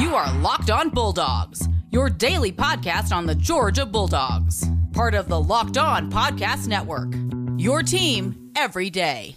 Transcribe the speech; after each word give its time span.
You 0.00 0.14
are 0.14 0.32
Locked 0.38 0.70
On 0.70 0.88
Bulldogs, 0.88 1.68
your 1.90 2.08
daily 2.08 2.50
podcast 2.50 3.14
on 3.14 3.26
the 3.26 3.34
Georgia 3.34 3.84
Bulldogs, 3.84 4.66
part 4.94 5.14
of 5.14 5.28
the 5.28 5.38
Locked 5.38 5.76
On 5.76 6.10
Podcast 6.10 6.66
Network. 6.66 7.12
Your 7.60 7.82
team 7.82 8.50
every 8.56 8.88
day. 8.88 9.36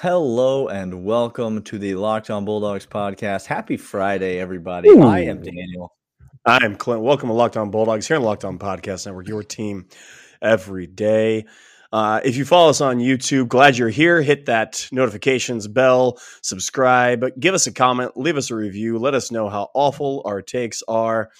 Hello 0.00 0.68
and 0.68 1.04
welcome 1.04 1.62
to 1.64 1.78
the 1.78 1.94
Locked 1.94 2.30
On 2.30 2.46
Bulldogs 2.46 2.86
podcast. 2.86 3.44
Happy 3.44 3.76
Friday, 3.76 4.38
everybody. 4.38 4.88
Ooh. 4.88 5.02
I 5.02 5.20
am 5.20 5.42
Daniel. 5.42 5.94
I 6.46 6.64
am 6.64 6.74
Clint. 6.74 7.02
Welcome 7.02 7.28
to 7.28 7.34
Locked 7.34 7.58
On 7.58 7.70
Bulldogs 7.70 8.08
here 8.08 8.16
on 8.16 8.22
Locked 8.22 8.46
On 8.46 8.58
Podcast 8.58 9.04
Network, 9.04 9.28
your 9.28 9.42
team 9.42 9.86
every 10.42 10.86
day. 10.86 11.46
Uh, 11.92 12.20
if 12.24 12.36
you 12.36 12.44
follow 12.44 12.70
us 12.70 12.80
on 12.80 12.98
YouTube, 12.98 13.48
glad 13.48 13.76
you're 13.76 13.90
here. 13.90 14.22
Hit 14.22 14.46
that 14.46 14.88
notifications 14.92 15.68
bell, 15.68 16.18
subscribe, 16.42 17.24
give 17.38 17.54
us 17.54 17.66
a 17.66 17.72
comment, 17.72 18.16
leave 18.16 18.38
us 18.38 18.50
a 18.50 18.54
review. 18.54 18.98
Let 18.98 19.14
us 19.14 19.30
know 19.30 19.50
how 19.50 19.70
awful 19.74 20.22
our 20.24 20.40
takes 20.40 20.82
are. 20.88 21.30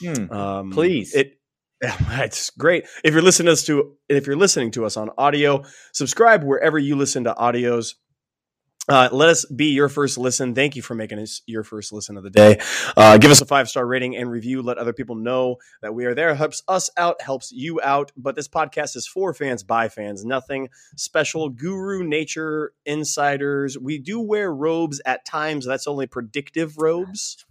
Hmm. 0.00 0.32
Um, 0.32 0.70
Please. 0.70 1.14
It 1.14 1.34
it's 1.82 2.50
great. 2.50 2.86
If 3.04 3.12
you're 3.12 3.22
listening 3.22 3.46
to 3.46 3.52
us 3.52 3.64
to 3.64 3.96
if 4.08 4.26
you're 4.26 4.36
listening 4.36 4.70
to 4.72 4.84
us 4.84 4.96
on 4.96 5.10
audio, 5.16 5.62
subscribe 5.92 6.42
wherever 6.42 6.78
you 6.78 6.96
listen 6.96 7.24
to 7.24 7.34
audios. 7.34 7.94
Uh, 8.88 9.08
let 9.12 9.28
us 9.28 9.44
be 9.44 9.66
your 9.66 9.88
first 9.88 10.16
listen. 10.16 10.54
Thank 10.54 10.74
you 10.74 10.82
for 10.82 10.94
making 10.94 11.18
us 11.18 11.42
your 11.46 11.62
first 11.62 11.92
listen 11.92 12.16
of 12.16 12.24
the 12.24 12.30
day. 12.30 12.58
Uh, 12.96 13.18
give 13.18 13.30
us 13.30 13.40
a 13.40 13.46
five 13.46 13.68
star 13.68 13.86
rating 13.86 14.16
and 14.16 14.30
review. 14.30 14.62
Let 14.62 14.78
other 14.78 14.92
people 14.92 15.14
know 15.14 15.56
that 15.82 15.94
we 15.94 16.06
are 16.06 16.14
there. 16.14 16.34
Helps 16.34 16.62
us 16.68 16.90
out, 16.96 17.20
helps 17.20 17.52
you 17.52 17.80
out. 17.82 18.12
But 18.16 18.34
this 18.34 18.48
podcast 18.48 18.96
is 18.96 19.06
for 19.06 19.34
fans, 19.34 19.62
by 19.62 19.88
fans. 19.88 20.24
Nothing 20.24 20.70
special. 20.96 21.50
Guru 21.50 22.02
nature 22.02 22.72
insiders. 22.86 23.78
We 23.78 23.98
do 23.98 24.20
wear 24.20 24.52
robes 24.52 25.00
at 25.04 25.24
times. 25.24 25.66
That's 25.66 25.86
only 25.86 26.06
predictive 26.06 26.78
robes. 26.78 27.44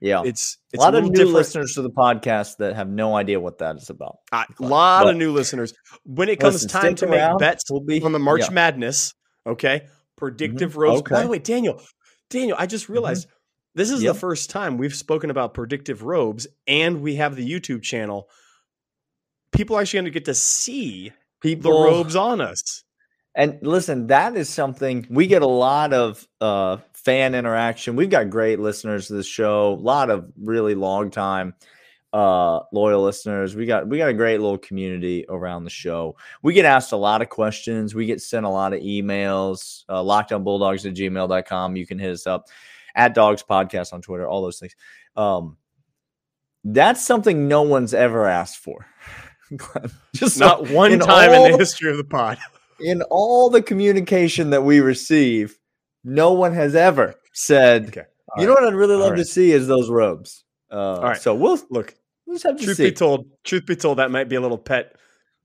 Yeah, 0.00 0.22
it's, 0.24 0.58
it's 0.72 0.80
a 0.80 0.86
lot 0.86 0.94
a 0.94 0.98
of 0.98 1.04
new 1.04 1.10
different. 1.10 1.34
listeners 1.34 1.74
to 1.74 1.82
the 1.82 1.90
podcast 1.90 2.58
that 2.58 2.76
have 2.76 2.88
no 2.88 3.16
idea 3.16 3.40
what 3.40 3.58
that 3.58 3.76
is 3.76 3.90
about. 3.90 4.18
A 4.32 4.46
lot 4.60 5.04
but, 5.04 5.10
of 5.10 5.16
new 5.16 5.32
listeners. 5.32 5.74
When 6.04 6.28
it 6.28 6.38
comes 6.38 6.62
listen, 6.62 6.68
time 6.68 6.94
to 6.96 7.08
make 7.08 7.38
bets 7.38 7.64
we'll 7.68 7.80
be, 7.80 8.00
on 8.02 8.12
the 8.12 8.20
March 8.20 8.42
yeah. 8.42 8.50
Madness, 8.50 9.14
okay, 9.44 9.88
predictive 10.18 10.72
mm-hmm. 10.72 10.80
robes. 10.80 11.00
Okay. 11.00 11.14
By 11.14 11.22
the 11.22 11.28
way, 11.28 11.38
Daniel, 11.38 11.80
Daniel, 12.28 12.56
I 12.58 12.66
just 12.66 12.84
mm-hmm. 12.84 12.94
realized 12.94 13.28
mm-hmm. 13.28 13.78
this 13.78 13.90
is 13.90 14.02
yep. 14.02 14.14
the 14.14 14.20
first 14.20 14.50
time 14.50 14.76
we've 14.76 14.94
spoken 14.94 15.30
about 15.30 15.54
predictive 15.54 16.02
robes, 16.02 16.46
and 16.66 17.00
we 17.00 17.16
have 17.16 17.36
the 17.36 17.50
YouTube 17.50 17.82
channel. 17.82 18.28
People 19.52 19.76
are 19.76 19.80
actually 19.80 19.98
going 19.98 20.04
to 20.06 20.10
get 20.10 20.24
to 20.26 20.34
see 20.34 21.12
people 21.40 21.72
the 21.72 21.78
robes 21.78 22.16
on 22.16 22.40
us. 22.40 22.84
And 23.34 23.58
listen, 23.62 24.08
that 24.08 24.36
is 24.36 24.48
something 24.48 25.06
we 25.08 25.26
get 25.26 25.42
a 25.42 25.46
lot 25.46 25.92
of 25.92 26.26
uh, 26.40 26.78
fan 26.92 27.34
interaction. 27.34 27.94
We've 27.94 28.10
got 28.10 28.30
great 28.30 28.58
listeners 28.58 29.06
to 29.06 29.14
this 29.14 29.26
show, 29.26 29.74
a 29.74 29.74
lot 29.74 30.10
of 30.10 30.30
really 30.36 30.74
long 30.74 31.10
time 31.10 31.54
uh 32.14 32.60
loyal 32.72 33.02
listeners 33.02 33.54
we 33.54 33.66
got 33.66 33.86
we 33.86 33.98
got 33.98 34.08
a 34.08 34.14
great 34.14 34.40
little 34.40 34.56
community 34.56 35.26
around 35.28 35.64
the 35.64 35.70
show 35.70 36.16
we 36.42 36.54
get 36.54 36.64
asked 36.64 36.92
a 36.92 36.96
lot 36.96 37.20
of 37.20 37.28
questions 37.28 37.94
we 37.94 38.06
get 38.06 38.20
sent 38.20 38.46
a 38.46 38.48
lot 38.48 38.72
of 38.72 38.80
emails 38.80 39.84
uh 39.90 40.02
lockedonbulldogs 40.02 40.86
at 40.86 40.94
gmail.com 40.94 41.76
you 41.76 41.86
can 41.86 41.98
hit 41.98 42.10
us 42.10 42.26
up 42.26 42.46
at 42.94 43.14
dogs 43.14 43.42
podcast 43.42 43.92
on 43.92 44.00
twitter 44.00 44.26
all 44.26 44.40
those 44.40 44.58
things 44.58 44.74
um 45.16 45.58
that's 46.64 47.04
something 47.04 47.46
no 47.46 47.60
one's 47.60 47.92
ever 47.92 48.26
asked 48.26 48.58
for 48.58 48.86
just 50.14 50.38
not 50.38 50.66
so, 50.66 50.74
one 50.74 50.92
in 50.92 51.00
time 51.00 51.30
in 51.32 51.52
the 51.52 51.58
history 51.58 51.90
of 51.90 51.98
the 51.98 52.04
pod 52.04 52.38
in 52.80 53.02
all 53.10 53.50
the 53.50 53.60
communication 53.60 54.48
that 54.48 54.62
we 54.62 54.80
receive 54.80 55.58
no 56.04 56.32
one 56.32 56.54
has 56.54 56.74
ever 56.74 57.14
said 57.34 57.88
okay. 57.88 58.04
you 58.38 58.46
right. 58.46 58.46
know 58.46 58.54
what 58.54 58.64
i'd 58.64 58.74
really 58.74 58.96
love 58.96 59.10
right. 59.10 59.18
to 59.18 59.24
see 59.26 59.52
is 59.52 59.66
those 59.66 59.90
robes 59.90 60.44
uh, 60.70 60.76
All 60.76 61.02
right. 61.02 61.20
So 61.20 61.34
we'll 61.34 61.58
look. 61.70 61.94
We'll 62.28 62.38
truth 62.38 62.76
see. 62.76 62.90
be 62.90 62.92
told, 62.92 63.26
truth 63.42 63.64
be 63.64 63.74
told, 63.74 63.98
that 63.98 64.10
might 64.10 64.28
be 64.28 64.36
a 64.36 64.40
little 64.40 64.58
pet 64.58 64.94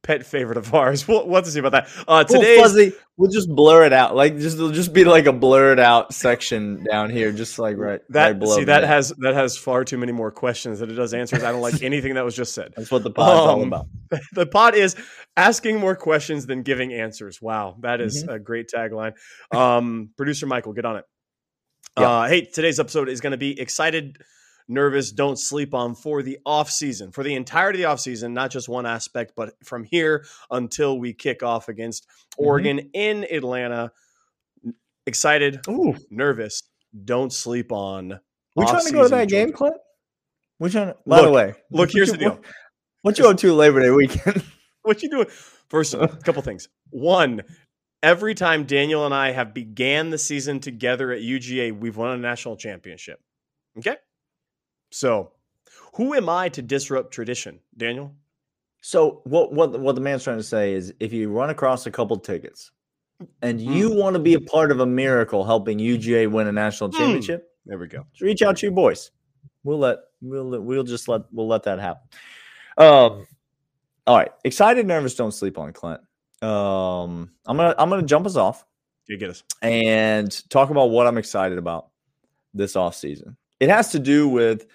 pet 0.03 0.25
favorite 0.25 0.57
of 0.57 0.73
ours. 0.73 1.07
We'll, 1.13 1.25
we'll 1.25 1.35
have 1.35 1.45
to 1.45 1.51
see 1.51 1.59
about 1.59 1.71
that. 1.71 1.89
Uh, 2.07 2.23
today, 2.25 2.57
fuzzy. 2.57 2.93
We'll 3.15 3.31
just 3.31 3.47
blur 3.47 3.85
it 3.85 3.93
out. 3.93 4.15
Like 4.15 4.37
just 4.37 4.57
it'll 4.57 4.71
just 4.71 4.91
be 4.91 5.05
like 5.05 5.25
a 5.25 5.33
blurred 5.33 5.79
out 5.79 6.13
section 6.13 6.83
down 6.83 7.09
here, 7.09 7.31
just 7.31 7.57
like 7.57 7.77
right. 7.77 8.01
That 8.09 8.27
right 8.27 8.39
below 8.39 8.57
see 8.57 8.63
that 8.65 8.83
has 8.83 9.13
that 9.19 9.33
has 9.33 9.57
far 9.57 9.85
too 9.85 9.97
many 9.97 10.11
more 10.11 10.31
questions 10.31 10.79
than 10.79 10.89
it 10.89 10.95
does 10.95 11.13
answers. 11.13 11.43
I 11.43 11.51
don't 11.51 11.61
like 11.61 11.81
anything 11.81 12.15
that 12.15 12.25
was 12.25 12.35
just 12.35 12.53
said. 12.53 12.73
That's 12.75 12.91
what 12.91 13.03
the 13.03 13.11
pod's 13.11 13.39
um, 13.41 13.49
all 13.49 13.63
about. 13.63 13.87
The 14.33 14.45
pod 14.45 14.75
is 14.75 14.95
asking 15.37 15.79
more 15.79 15.95
questions 15.95 16.45
than 16.45 16.63
giving 16.63 16.93
answers. 16.93 17.41
Wow, 17.41 17.77
that 17.79 18.01
is 18.01 18.23
mm-hmm. 18.23 18.33
a 18.33 18.39
great 18.39 18.69
tagline. 18.73 19.13
Um, 19.53 20.09
Producer 20.17 20.47
Michael, 20.47 20.73
get 20.73 20.85
on 20.85 20.97
it. 20.97 21.05
Yeah. 21.97 22.09
Uh, 22.09 22.27
hey, 22.27 22.45
today's 22.45 22.79
episode 22.79 23.07
is 23.09 23.21
going 23.21 23.31
to 23.31 23.37
be 23.37 23.59
excited 23.59 24.17
nervous, 24.67 25.11
don't 25.11 25.37
sleep 25.37 25.73
on 25.73 25.95
for 25.95 26.21
the 26.21 26.39
off 26.45 26.69
season, 26.69 27.11
for 27.11 27.23
the 27.23 27.35
entirety 27.35 27.79
of 27.79 27.81
the 27.81 27.89
off 27.91 27.99
season, 27.99 28.33
not 28.33 28.51
just 28.51 28.69
one 28.69 28.85
aspect, 28.85 29.33
but 29.35 29.53
from 29.63 29.83
here 29.83 30.25
until 30.51 30.97
we 30.97 31.13
kick 31.13 31.43
off 31.43 31.69
against 31.69 32.07
mm-hmm. 32.07 32.45
Oregon 32.45 32.77
mm-hmm. 32.77 32.89
in 32.93 33.23
Atlanta. 33.31 33.91
Excited, 35.05 35.59
Ooh. 35.67 35.95
nervous, 36.09 36.63
don't 37.03 37.33
sleep 37.33 37.71
on. 37.71 38.19
We 38.55 38.65
trying 38.65 38.85
to 38.85 38.91
go 38.91 39.03
to 39.03 39.09
that 39.09 39.29
game, 39.29 39.51
Clint? 39.51 39.75
We 40.59 40.69
trying 40.69 40.87
to, 40.87 40.97
by 41.05 41.17
look, 41.17 41.25
the 41.25 41.31
way, 41.31 41.53
look, 41.71 41.91
here's 41.91 42.11
the 42.11 42.17
deal. 42.17 42.35
What, 42.35 42.45
what 43.01 43.19
you 43.19 43.27
on 43.27 43.35
to 43.37 43.53
Labor 43.53 43.81
Day 43.81 43.89
weekend? 43.89 44.43
what 44.83 45.03
you 45.03 45.09
doing? 45.09 45.27
First, 45.69 45.93
a 45.93 46.07
couple 46.23 46.41
things. 46.41 46.69
One, 46.91 47.41
every 48.01 48.35
time 48.35 48.65
Daniel 48.65 49.05
and 49.05 49.13
I 49.13 49.31
have 49.31 49.53
began 49.53 50.09
the 50.09 50.17
season 50.17 50.59
together 50.59 51.11
at 51.11 51.21
UGA, 51.21 51.77
we've 51.77 51.97
won 51.97 52.11
a 52.11 52.17
national 52.17 52.57
championship. 52.57 53.19
Okay. 53.79 53.95
So, 54.93 55.31
who 55.95 56.13
am 56.13 56.29
I 56.29 56.49
to 56.49 56.61
disrupt 56.61 57.11
tradition, 57.11 57.59
Daniel? 57.75 58.13
So 58.81 59.21
what 59.23 59.53
what 59.53 59.79
what 59.79 59.95
the 59.95 60.01
man's 60.01 60.23
trying 60.23 60.37
to 60.37 60.43
say 60.43 60.73
is 60.73 60.93
if 60.99 61.13
you 61.13 61.29
run 61.29 61.49
across 61.49 61.85
a 61.85 61.91
couple 61.91 62.17
tickets 62.17 62.71
and 63.41 63.59
hmm. 63.59 63.71
you 63.71 63.89
mm. 63.89 63.97
want 63.97 64.15
to 64.15 64.19
be 64.19 64.33
a 64.33 64.41
part 64.41 64.71
of 64.71 64.81
a 64.81 64.85
miracle 64.85 65.45
helping 65.45 65.79
UGA 65.79 66.29
win 66.29 66.47
a 66.47 66.51
national 66.51 66.91
hmm. 66.91 66.97
championship, 66.97 67.43
mm. 67.43 67.69
there 67.69 67.77
we 67.77 67.87
go. 67.87 68.05
reach 68.19 68.41
out 68.41 68.57
to 68.57 68.65
your 68.65 68.73
boys. 68.73 69.11
We'll 69.63 69.79
let 69.79 69.99
we'll 70.21 70.61
we'll 70.61 70.83
just 70.83 71.07
let 71.07 71.21
we'll 71.31 71.47
let 71.47 71.63
that 71.63 71.79
happen. 71.79 72.03
Um 72.77 73.25
all 74.05 74.17
right. 74.17 74.31
Excited, 74.43 74.85
nervous, 74.85 75.15
don't 75.15 75.31
sleep 75.31 75.57
on 75.57 75.71
Clint. 75.71 76.01
Um 76.41 77.31
I'm 77.47 77.55
gonna 77.55 77.73
I'm 77.77 77.89
gonna 77.89 78.03
jump 78.03 78.25
us 78.25 78.35
off. 78.35 78.65
You 79.07 79.17
get 79.17 79.29
us. 79.29 79.43
And 79.61 80.49
talk 80.49 80.71
about 80.71 80.89
what 80.91 81.07
I'm 81.07 81.17
excited 81.17 81.57
about 81.57 81.87
this 82.53 82.75
off 82.75 82.95
season. 82.95 83.37
It 83.63 83.69
has 83.69 83.93
to 83.93 83.99
do 83.99 84.27
with 84.27 84.65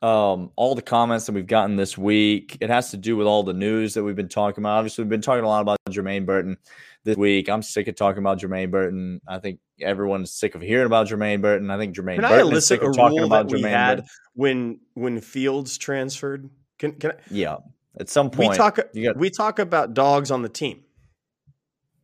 um, 0.00 0.52
all 0.54 0.76
the 0.76 0.82
comments 0.82 1.26
that 1.26 1.32
we've 1.32 1.46
gotten 1.46 1.74
this 1.74 1.98
week. 1.98 2.56
It 2.60 2.70
has 2.70 2.92
to 2.92 2.96
do 2.96 3.16
with 3.16 3.26
all 3.26 3.42
the 3.42 3.52
news 3.52 3.94
that 3.94 4.04
we've 4.04 4.14
been 4.14 4.28
talking 4.28 4.62
about. 4.62 4.78
Obviously, 4.78 5.02
we've 5.02 5.10
been 5.10 5.20
talking 5.20 5.42
a 5.42 5.48
lot 5.48 5.60
about 5.60 5.78
Jermaine 5.90 6.24
Burton 6.24 6.56
this 7.02 7.16
week. 7.16 7.48
I'm 7.48 7.62
sick 7.62 7.88
of 7.88 7.96
talking 7.96 8.18
about 8.18 8.38
Jermaine 8.38 8.70
Burton. 8.70 9.20
I 9.26 9.40
think 9.40 9.58
everyone's 9.80 10.30
sick 10.32 10.54
of 10.54 10.62
hearing 10.62 10.86
about 10.86 11.08
Jermaine 11.08 11.42
Burton. 11.42 11.68
I 11.68 11.78
think 11.78 11.96
Jermaine 11.96 12.20
can 12.20 12.28
Burton 12.28 12.52
is 12.52 12.66
sick 12.68 12.80
of 12.80 12.94
talking 12.94 13.24
about 13.24 13.48
Jermaine 13.48 13.96
Burton. 13.96 14.04
when 14.34 14.80
when 14.94 15.20
Fields 15.20 15.76
transferred. 15.78 16.48
Can, 16.78 16.92
can 16.92 17.10
I, 17.10 17.14
yeah, 17.32 17.56
at 17.98 18.08
some 18.08 18.30
point 18.30 18.50
we 18.50 18.56
talk 18.56 18.76
got, 18.76 19.16
we 19.16 19.30
talk 19.30 19.58
about 19.58 19.94
dogs 19.94 20.30
on 20.30 20.42
the 20.42 20.48
team. 20.48 20.84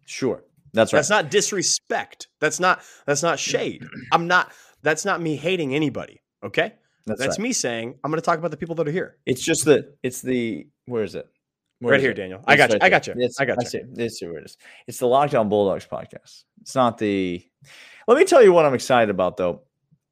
Sure, 0.05 0.43
that's 0.73 0.93
right. 0.93 0.99
That's 0.99 1.11
not 1.11 1.31
disrespect. 1.31 2.27
That's 2.41 2.59
not 2.59 2.83
that's 3.07 3.23
not 3.23 3.39
shade. 3.39 3.87
I'm 4.11 4.27
not. 4.27 4.51
That's 4.83 5.05
not 5.05 5.23
me 5.23 5.37
hating 5.37 5.77
anybody. 5.77 6.21
Okay. 6.45 6.75
That's, 7.07 7.21
That's 7.21 7.39
right. 7.39 7.43
me 7.43 7.53
saying 7.53 7.95
I'm 8.03 8.11
going 8.11 8.21
to 8.21 8.25
talk 8.25 8.39
about 8.39 8.51
the 8.51 8.57
people 8.57 8.75
that 8.77 8.89
are 8.89 8.93
here. 8.93 9.17
It's 9.27 9.43
just 9.43 9.65
that 9.67 9.97
it's 10.03 10.23
the 10.23 10.67
where 10.87 11.03
is 11.03 11.15
it? 11.15 11.29
Where 11.81 11.93
right 11.93 11.99
is 11.99 12.03
here, 12.03 12.13
it? 12.13 12.15
Daniel. 12.15 12.41
I 12.47 12.57
got, 12.57 12.71
right 12.71 12.83
I 12.83 12.89
got 12.89 13.07
you. 13.07 13.15
It's, 13.17 13.39
I 13.41 13.45
got 13.45 13.61
you. 13.61 13.67
I 13.67 13.69
see. 13.69 13.83
It's 13.97 14.23
where 14.23 14.39
it 14.39 14.45
is. 14.45 14.57
It's 14.87 14.99
the 14.99 15.07
Locked 15.07 15.35
On 15.35 15.49
Bulldogs 15.49 15.87
podcast. 15.87 16.45
It's 16.63 16.75
not 16.75 16.99
the. 16.99 17.47
Let 18.07 18.19
me 18.19 18.25
tell 18.25 18.43
you 18.43 18.53
what 18.53 18.65
I'm 18.65 18.75
excited 18.75 19.11
about, 19.11 19.37
though. 19.37 19.63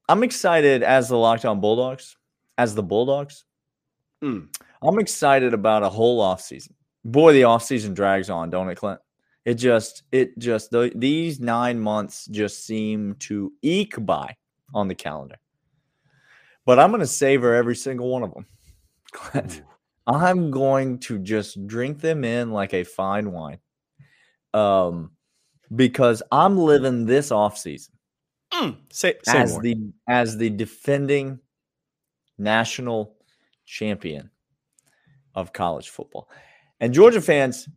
I'm 0.09 0.23
excited 0.23 0.83
as 0.83 1.09
the 1.09 1.17
Locked 1.17 1.45
On 1.45 1.61
Bulldogs, 1.61 2.17
as 2.59 2.75
the 2.75 2.83
Bulldogs. 2.83 3.45
Mm. 4.23 4.49
I'm 4.83 4.99
excited 4.99 5.55
about 5.55 5.83
a 5.83 5.89
whole 5.89 6.21
off 6.21 6.43
season. 6.43 6.75
Boy, 7.05 7.33
the 7.33 7.45
off 7.45 7.63
season 7.63 7.95
drags 7.95 8.29
on, 8.29 8.51
don't 8.51 8.69
it, 8.69 8.77
Clint? 8.77 9.01
It 9.45 9.55
just, 9.55 10.03
it 10.13 10.39
just, 10.39 10.71
the, 10.71 10.93
these 10.95 11.41
nine 11.41 11.81
months 11.81 12.27
just 12.27 12.65
seem 12.65 13.17
to 13.21 13.53
eke 13.63 14.05
by 14.05 14.37
on 14.75 14.89
the 14.89 14.95
calendar 14.95 15.37
but 16.65 16.79
I'm 16.79 16.91
going 16.91 17.01
to 17.01 17.07
savor 17.07 17.55
every 17.55 17.77
single 17.77 18.09
one 18.09 18.23
of 18.23 18.35
them. 18.35 18.47
I'm 20.07 20.51
going 20.51 20.99
to 21.01 21.19
just 21.19 21.67
drink 21.67 22.01
them 22.01 22.25
in 22.25 22.51
like 22.51 22.75
a 22.75 22.85
fine 22.85 23.33
wine. 23.33 23.59
Um, 24.55 25.13
because 25.75 26.23
I'm 26.31 26.59
living 26.59 27.07
this 27.07 27.31
off 27.31 27.57
season 27.57 27.95
mm, 28.53 28.77
say, 28.91 29.15
say 29.25 29.39
as 29.39 29.53
more. 29.53 29.63
the 29.63 29.77
as 30.09 30.37
the 30.37 30.51
defending 30.51 31.39
national 32.39 33.17
champion 33.65 34.31
of 35.35 35.53
college 35.53 35.89
football. 35.89 36.29
And 36.81 36.93
Georgia 36.93 37.21
fans, 37.21 37.69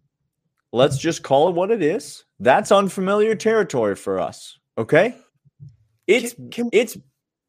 let's 0.73 0.97
just 0.97 1.23
call 1.23 1.49
it 1.49 1.55
what 1.55 1.71
it 1.71 1.81
is. 1.81 2.25
That's 2.39 2.71
unfamiliar 2.71 3.35
territory 3.35 3.95
for 3.95 4.19
us. 4.19 4.57
Okay? 4.77 5.15
It's 6.07 6.33
Can- 6.33 6.49
can- 6.49 6.69
it's 6.71 6.97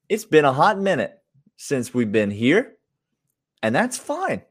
it's 0.09 0.25
been 0.25 0.45
a 0.45 0.53
hot 0.53 0.79
minute 0.79 1.16
since 1.57 1.95
we've 1.95 2.13
been 2.13 2.31
here, 2.31 2.77
and 3.63 3.75
that's 3.75 3.97
fine. 3.99 4.43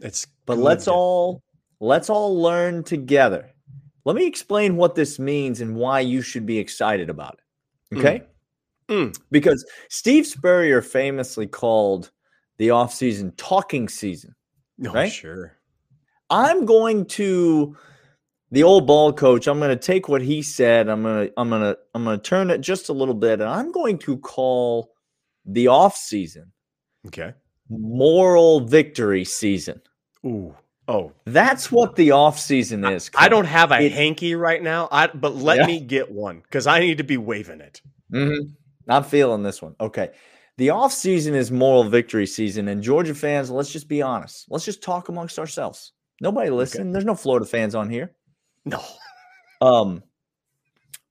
It's 0.00 0.26
But 0.46 0.56
good. 0.56 0.64
let's 0.64 0.88
all 0.88 1.42
let's 1.80 2.10
all 2.10 2.40
learn 2.40 2.84
together. 2.84 3.52
Let 4.04 4.16
me 4.16 4.26
explain 4.26 4.76
what 4.76 4.94
this 4.94 5.18
means 5.18 5.60
and 5.60 5.74
why 5.74 6.00
you 6.00 6.22
should 6.22 6.46
be 6.46 6.58
excited 6.58 7.10
about 7.10 7.38
it. 7.92 7.98
Okay? 7.98 8.22
Mm. 8.88 9.18
Because 9.30 9.64
Steve 9.88 10.26
Spurrier 10.26 10.80
famously 10.80 11.46
called 11.46 12.12
the 12.58 12.68
offseason 12.68 13.32
talking 13.36 13.88
season. 13.88 14.34
No, 14.78 14.92
right? 14.92 15.10
sure. 15.10 15.56
I'm 16.30 16.64
going 16.64 17.06
to 17.06 17.76
the 18.52 18.62
old 18.62 18.86
ball 18.86 19.12
coach. 19.12 19.46
I'm 19.48 19.58
going 19.58 19.76
to 19.76 19.84
take 19.86 20.08
what 20.08 20.22
he 20.22 20.40
said. 20.42 20.88
I'm 20.88 21.02
going 21.02 21.26
to 21.26 21.32
I'm 21.36 21.48
going 21.48 21.62
to 21.62 21.78
I'm 21.94 22.04
going 22.04 22.18
to 22.18 22.22
turn 22.22 22.50
it 22.50 22.60
just 22.60 22.88
a 22.88 22.92
little 22.92 23.14
bit 23.14 23.40
and 23.40 23.48
I'm 23.48 23.72
going 23.72 23.98
to 23.98 24.18
call 24.18 24.92
the 25.46 25.68
off 25.68 25.96
season 25.96 26.52
Okay. 27.06 27.32
moral 27.68 28.60
victory 28.60 29.24
season. 29.24 29.80
Ooh. 30.24 30.54
Oh, 30.88 31.12
That's 31.24 31.72
what 31.72 31.96
the 31.96 32.12
off 32.12 32.38
season 32.38 32.84
is. 32.84 33.10
I 33.16 33.28
don't 33.28 33.44
have 33.46 33.72
a 33.72 33.80
It- 33.86 33.92
hanky 33.92 34.34
right 34.36 34.62
now. 34.62 34.88
I 34.92 35.08
but 35.08 35.34
let 35.34 35.58
Yeah. 35.58 35.66
me 35.66 35.80
get 35.80 36.10
one 36.12 36.40
because 36.40 36.66
I 36.68 36.78
need 36.80 36.98
to 36.98 37.04
be 37.04 37.16
waving 37.16 37.60
it. 37.60 37.80
Mhm. 38.12 38.54
I'm 38.88 39.02
feeling 39.02 39.42
this 39.42 39.60
one. 39.60 39.74
Okay. 39.80 40.10
The 40.58 40.70
off 40.70 40.92
season 40.92 41.34
is 41.34 41.50
moral 41.50 41.84
victory 41.84 42.26
season, 42.26 42.68
and 42.68 42.82
Georgia 42.82 43.14
fans, 43.14 43.50
let's 43.50 43.70
just 43.72 43.88
be 43.88 44.00
honest. 44.00 44.46
Let's 44.48 44.64
just 44.64 44.80
talk 44.82 45.08
amongst 45.08 45.38
ourselves. 45.38 45.92
Nobody 46.20 46.50
listen. 46.50 46.92
There's 46.92 47.04
no 47.04 47.14
Florida 47.16 47.44
fans 47.46 47.74
on 47.74 47.90
here. 47.90 48.14
No. 48.64 48.80
Um, 49.60 50.02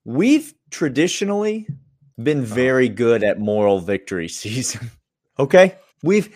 we've 0.04 0.54
traditionally 0.70 1.68
been 2.22 2.42
very 2.42 2.88
good 2.88 3.22
at 3.22 3.38
moral 3.38 3.80
victory 3.80 4.28
season. 4.42 4.90
okay, 5.38 5.76
we've 6.02 6.34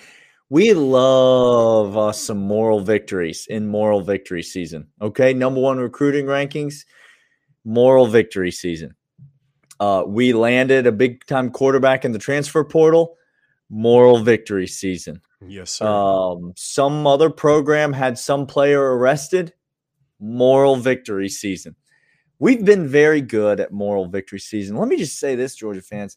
we 0.49 0.73
love 0.75 1.97
us 1.97 2.21
some 2.21 2.39
moral 2.39 2.81
victories 2.81 3.47
in 3.49 3.69
moral 3.69 4.01
victory 4.01 4.43
season. 4.43 4.89
Okay, 5.01 5.33
number 5.33 5.61
one 5.61 5.79
recruiting 5.79 6.27
rankings, 6.27 6.85
moral 7.65 8.07
victory 8.07 8.51
season. 8.51 8.97
Uh, 9.79 10.05
we 10.07 10.33
landed 10.33 10.87
a 10.87 10.93
big 10.93 11.25
time 11.27 11.51
quarterback 11.51 12.05
in 12.05 12.13
the 12.13 12.19
transfer 12.19 12.65
portal, 12.65 13.17
moral 13.71 14.19
victory 14.19 14.67
season. 14.67 15.23
Yes, 15.47 15.71
sir. 15.71 15.87
Um, 15.87 16.53
some 16.57 17.07
other 17.07 17.31
program 17.31 17.93
had 17.93 18.19
some 18.19 18.47
player 18.47 18.83
arrested. 18.83 19.55
Moral 20.19 20.77
victory 20.77 21.31
season. 21.31 21.77
We've 22.41 22.65
been 22.65 22.89
very 22.89 23.21
good 23.21 23.61
at 23.61 23.71
moral 23.71 24.07
victory 24.07 24.41
season. 24.41 24.77
Let 24.77 24.89
me 24.89 24.97
just 24.97 25.21
say 25.21 25.37
this, 25.37 25.55
Georgia 25.55 25.83
fans. 25.83 26.17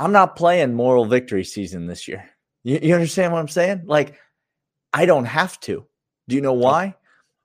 I'm 0.00 0.12
not 0.12 0.34
playing 0.34 0.74
moral 0.74 1.04
victory 1.04 1.44
season 1.44 1.86
this 1.86 2.08
year. 2.08 2.28
You, 2.64 2.78
you 2.82 2.94
understand 2.94 3.32
what 3.32 3.40
I'm 3.40 3.48
saying? 3.48 3.82
Like, 3.84 4.14
I 4.94 5.04
don't 5.04 5.26
have 5.26 5.60
to. 5.60 5.86
Do 6.28 6.36
you 6.36 6.40
know 6.40 6.54
why? 6.54 6.94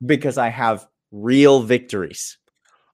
Because 0.06 0.38
I 0.38 0.48
have 0.48 0.88
real 1.12 1.62
victories. 1.62 2.38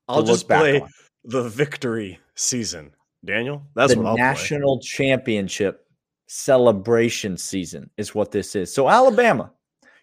I'll 0.08 0.24
just 0.24 0.48
play 0.48 0.82
on. 0.82 0.90
the 1.26 1.44
victory 1.44 2.20
season. 2.36 2.92
Daniel, 3.24 3.64
that's 3.76 3.94
the 3.94 4.00
what 4.00 4.08
I'll 4.08 4.16
play. 4.16 4.24
national 4.24 4.80
championship 4.80 5.86
celebration 6.28 7.38
season 7.38 7.90
is 7.98 8.16
what 8.16 8.32
this 8.32 8.56
is. 8.56 8.74
So, 8.74 8.90
Alabama, 8.90 9.52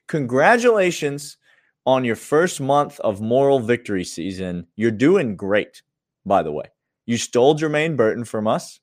congratulations 0.07 1.39
on 1.87 2.05
your 2.05 2.17
first 2.17 2.61
month 2.61 2.99
of 3.01 3.21
moral 3.21 3.61
victory 3.61 4.05
season. 4.05 4.67
You're 4.75 4.91
doing 4.91 5.37
great, 5.37 5.83
by 6.25 6.43
the 6.43 6.53
way. 6.53 6.67
You 7.07 7.17
stole 7.17 7.55
Jermaine 7.57 7.97
Burton 7.97 8.25
from 8.25 8.49
us. 8.49 8.81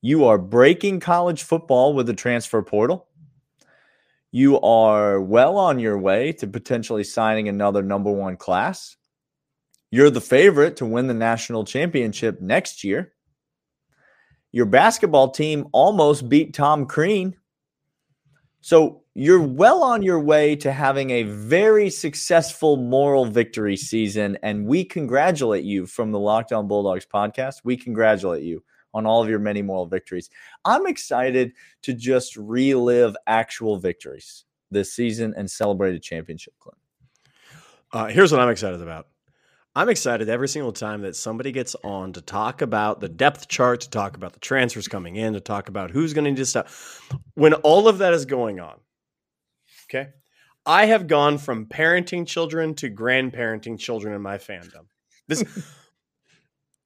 You 0.00 0.24
are 0.24 0.38
breaking 0.38 1.00
college 1.00 1.42
football 1.42 1.92
with 1.92 2.06
the 2.06 2.14
transfer 2.14 2.62
portal. 2.62 3.06
You 4.32 4.60
are 4.60 5.20
well 5.20 5.56
on 5.56 5.78
your 5.78 5.98
way 5.98 6.32
to 6.32 6.46
potentially 6.46 7.04
signing 7.04 7.48
another 7.48 7.82
number 7.82 8.10
one 8.10 8.36
class. 8.36 8.96
You're 9.90 10.10
the 10.10 10.20
favorite 10.20 10.76
to 10.76 10.86
win 10.86 11.06
the 11.06 11.14
national 11.14 11.64
championship 11.64 12.40
next 12.40 12.82
year. 12.84 13.12
Your 14.52 14.66
basketball 14.66 15.30
team 15.30 15.68
almost 15.72 16.28
beat 16.28 16.54
Tom 16.54 16.86
Crean. 16.86 17.36
So 18.66 19.04
you're 19.14 19.46
well 19.46 19.84
on 19.84 20.02
your 20.02 20.18
way 20.18 20.56
to 20.56 20.72
having 20.72 21.10
a 21.10 21.22
very 21.22 21.88
successful 21.88 22.76
moral 22.76 23.24
victory 23.24 23.76
season. 23.76 24.36
And 24.42 24.66
we 24.66 24.84
congratulate 24.84 25.62
you 25.62 25.86
from 25.86 26.10
the 26.10 26.18
Locked 26.18 26.52
On 26.52 26.66
Bulldogs 26.66 27.06
podcast. 27.06 27.60
We 27.62 27.76
congratulate 27.76 28.42
you 28.42 28.64
on 28.92 29.06
all 29.06 29.22
of 29.22 29.28
your 29.28 29.38
many 29.38 29.62
moral 29.62 29.86
victories. 29.86 30.30
I'm 30.64 30.84
excited 30.88 31.52
to 31.82 31.94
just 31.94 32.36
relive 32.36 33.14
actual 33.28 33.78
victories 33.78 34.44
this 34.72 34.92
season 34.92 35.32
and 35.36 35.48
celebrate 35.48 35.94
a 35.94 36.00
championship, 36.00 36.54
Clint. 36.58 36.78
Uh, 37.92 38.06
here's 38.06 38.32
what 38.32 38.40
I'm 38.40 38.50
excited 38.50 38.82
about. 38.82 39.06
I'm 39.76 39.90
excited 39.90 40.30
every 40.30 40.48
single 40.48 40.72
time 40.72 41.02
that 41.02 41.14
somebody 41.16 41.52
gets 41.52 41.76
on 41.84 42.14
to 42.14 42.22
talk 42.22 42.62
about 42.62 43.00
the 43.00 43.10
depth 43.10 43.46
chart, 43.46 43.82
to 43.82 43.90
talk 43.90 44.16
about 44.16 44.32
the 44.32 44.40
transfers 44.40 44.88
coming 44.88 45.16
in, 45.16 45.34
to 45.34 45.40
talk 45.40 45.68
about 45.68 45.90
who's 45.90 46.14
going 46.14 46.24
to 46.24 46.30
need 46.30 46.38
to 46.38 46.46
stop. 46.46 46.68
When 47.34 47.52
all 47.52 47.86
of 47.86 47.98
that 47.98 48.14
is 48.14 48.24
going 48.24 48.58
on, 48.58 48.80
okay, 49.90 50.08
I 50.64 50.86
have 50.86 51.06
gone 51.06 51.36
from 51.36 51.66
parenting 51.66 52.26
children 52.26 52.74
to 52.76 52.88
grandparenting 52.90 53.78
children 53.78 54.14
in 54.14 54.22
my 54.22 54.38
fandom. 54.38 54.86
This, 55.28 55.44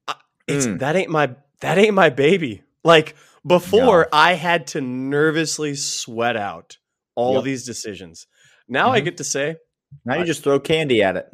I- 0.08 0.16
it's 0.48 0.66
Mm. 0.66 0.80
that 0.80 0.96
ain't 0.96 1.10
my 1.10 1.36
that 1.60 1.78
ain't 1.78 1.94
my 1.94 2.10
baby. 2.10 2.64
Like 2.82 3.14
before, 3.46 4.02
No. 4.02 4.08
I 4.18 4.32
had 4.32 4.66
to 4.68 4.80
nervously 4.80 5.76
sweat 5.76 6.36
out 6.36 6.78
all 7.14 7.34
Yep. 7.34 7.44
these 7.44 7.64
decisions. 7.64 8.26
Now 8.66 8.90
I 8.90 9.00
Mhm. 9.00 9.04
get 9.04 9.16
to 9.18 9.24
say, 9.24 9.56
Now 10.04 10.16
you 10.18 10.24
just 10.24 10.42
throw 10.42 10.58
candy 10.58 11.02
at 11.04 11.16
it. 11.16 11.28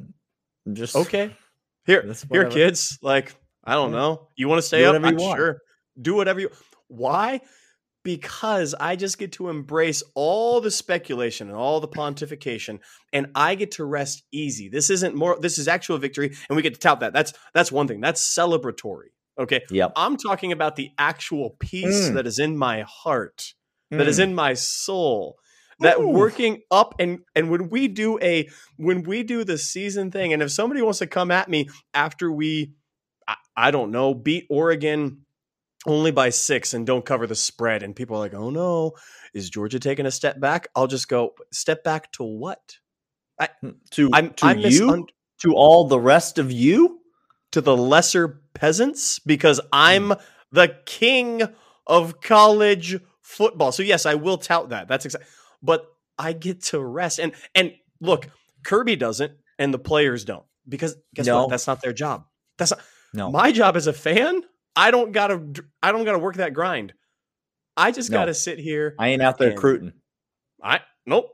Just 0.73 0.97
okay, 0.97 1.31
here, 1.87 2.13
here, 2.31 2.47
kids. 2.49 2.99
Like, 3.03 3.35
I 3.65 3.75
don't 3.75 3.93
know. 3.93 4.29
You 4.37 4.49
want 4.49 4.59
to 4.59 4.67
stay 4.67 4.85
up? 4.85 5.03
I'm. 5.03 5.19
Sure. 5.19 5.59
Do 6.01 6.15
whatever 6.15 6.41
you. 6.41 6.51
Why? 6.89 7.41
Because 8.05 8.75
I 8.79 8.95
just 8.95 9.19
get 9.19 9.33
to 9.33 9.49
embrace 9.49 10.03
all 10.15 10.61
the 10.61 10.71
speculation 10.71 11.49
and 11.49 11.57
all 11.57 11.81
the 11.81 11.89
pontification, 11.89 12.79
and 13.13 13.27
I 13.35 13.57
get 13.57 13.73
to 13.73 13.85
rest 13.85 14.23
easy. 14.31 14.69
This 14.69 14.91
isn't 14.91 15.17
more. 15.17 15.39
This 15.41 15.59
is 15.59 15.67
actual 15.67 15.99
victory, 15.99 16.33
and 16.49 16.55
we 16.57 16.63
get 16.63 16.75
to 16.75 16.81
tout 16.81 17.01
that. 17.01 17.13
That's 17.13 17.33
that's 17.53 17.73
one 17.73 17.89
thing. 17.89 18.01
That's 18.01 18.23
celebratory. 18.23 19.09
Okay. 19.39 19.63
Yep. 19.71 19.93
I'm 19.97 20.17
talking 20.17 20.53
about 20.53 20.77
the 20.77 20.91
actual 20.99 21.57
peace 21.59 22.09
Mm. 22.11 22.15
that 22.15 22.27
is 22.27 22.39
in 22.39 22.57
my 22.57 22.83
heart 22.89 23.53
that 23.91 24.07
is 24.09 24.19
Mm. 24.19 24.23
in 24.25 24.35
my 24.35 24.55
soul 24.55 25.37
that 25.81 25.99
Ooh. 25.99 26.09
working 26.09 26.63
up 26.71 26.95
and 26.99 27.21
and 27.35 27.51
when 27.51 27.69
we 27.69 27.89
do 27.89 28.19
a 28.21 28.49
when 28.77 29.03
we 29.03 29.23
do 29.23 29.45
the 29.45 29.59
season 29.59 30.11
thing 30.11 30.33
and 30.33 30.43
if 30.43 30.51
somebody 30.51 30.83
wants 30.83 31.01
to 31.01 31.07
come 31.07 31.31
at 31.31 31.49
me 31.49 31.69
after 31.93 32.31
we 32.31 32.73
I, 33.29 33.37
I 33.57 33.71
don't 33.71 33.91
know 33.91 34.15
beat 34.15 34.47
Oregon 34.49 35.23
only 35.87 36.11
by 36.11 36.31
6 36.31 36.75
and 36.75 36.87
don't 36.87 37.05
cover 37.05 37.27
the 37.27 37.35
spread 37.35 37.83
and 37.83 37.95
people 37.95 38.17
are 38.17 38.21
like 38.21 38.35
oh 38.35 38.51
no 38.51 38.93
is 39.35 39.51
Georgia 39.51 39.79
taking 39.79 40.07
a 40.07 40.11
step 40.11 40.41
back 40.41 40.69
I'll 40.75 40.87
just 40.87 41.09
go 41.09 41.35
step 41.53 41.85
back 41.85 42.11
to 42.13 42.25
what 42.25 42.79
hmm. 43.41 43.71
to 43.91 44.11
I'm 44.13 44.31
to 44.31 44.47
I'm 44.47 44.59
you 44.59 44.87
misun- 44.87 45.09
to 45.43 45.53
all 45.55 45.87
the 45.87 46.01
rest 46.01 46.39
of 46.39 46.51
you. 46.51 47.01
to 47.53 47.61
the 47.61 47.77
lesser 47.77 48.41
peasants 48.55 49.19
because 49.19 49.61
I'm 49.73 50.11
hmm. 50.11 50.21
the 50.53 50.77
king 50.87 51.43
of 51.87 52.21
college 52.21 52.99
football. 53.23 53.73
So 53.73 53.83
yes, 53.83 54.07
I 54.07 54.15
will 54.15 54.39
tout 54.39 54.71
that. 54.71 54.89
That's 54.89 55.05
exactly. 55.05 55.29
But 55.63 55.87
I 56.19 56.33
get 56.33 56.63
to 56.65 56.81
rest 56.81 57.19
and 57.19 57.33
and 57.55 57.75
look, 58.01 58.29
Kirby 58.65 58.97
doesn't, 58.97 59.33
and 59.59 59.73
the 59.73 59.79
players 59.79 60.25
don't 60.25 60.45
because 60.69 60.97
guess 61.15 61.27
No. 61.27 61.43
what? 61.43 61.51
That's 61.51 61.67
not 61.67 61.81
their 61.83 61.93
job. 61.93 62.25
That's 62.59 62.71
not 62.73 62.81
No, 63.15 63.31
my 63.31 63.53
job 63.53 63.77
as 63.77 63.87
a 63.87 63.93
fan. 63.93 64.43
I 64.75 64.91
don't 64.91 65.13
gotta. 65.13 65.41
I 65.83 65.93
don't 65.93 66.05
gotta 66.05 66.19
work 66.19 66.37
that 66.37 66.53
grind. 66.53 66.93
I 67.77 67.91
just 67.93 68.11
No. 68.11 68.19
gotta 68.19 68.35
sit 68.35 68.59
here. 68.59 68.95
I 68.99 69.09
ain't 69.09 69.23
out 69.23 69.39
there 69.39 69.51
recruiting. 69.51 69.93
I 70.63 70.81
nope. 71.07 71.33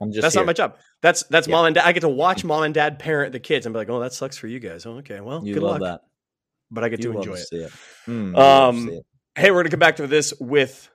I'm 0.00 0.12
just 0.12 0.22
that's 0.22 0.34
here. 0.34 0.42
not 0.42 0.46
my 0.46 0.52
job. 0.52 0.76
That's 1.02 1.24
that's 1.24 1.48
Yeah. 1.48 1.52
mom 1.52 1.66
and 1.66 1.74
dad. 1.74 1.84
I 1.84 1.90
get 1.90 2.00
to 2.00 2.08
watch 2.08 2.44
mom 2.44 2.62
and 2.62 2.72
dad 2.72 3.00
parent 3.00 3.32
the 3.32 3.40
kids 3.40 3.66
and 3.66 3.72
be 3.72 3.78
like, 3.78 3.88
oh, 3.88 3.98
that 3.98 4.12
sucks 4.12 4.36
for 4.36 4.46
you 4.46 4.60
guys. 4.60 4.86
Oh, 4.86 4.98
okay, 4.98 5.18
well, 5.20 5.44
You 5.44 5.54
good 5.54 5.62
love 5.64 5.80
luck. 5.80 6.00
that. 6.00 6.08
But 6.70 6.84
I 6.84 6.88
get 6.88 7.02
You 7.02 7.12
to 7.14 7.18
enjoy 7.18 7.34
it. 7.34 7.48
it. 7.50 7.72
Mm, 8.06 8.36
Um, 8.38 8.88
it. 8.90 9.04
Hey, 9.34 9.50
we're 9.50 9.58
gonna 9.62 9.70
come 9.70 9.80
back 9.80 9.96
to 9.96 10.06
this 10.06 10.32
with 10.38 10.88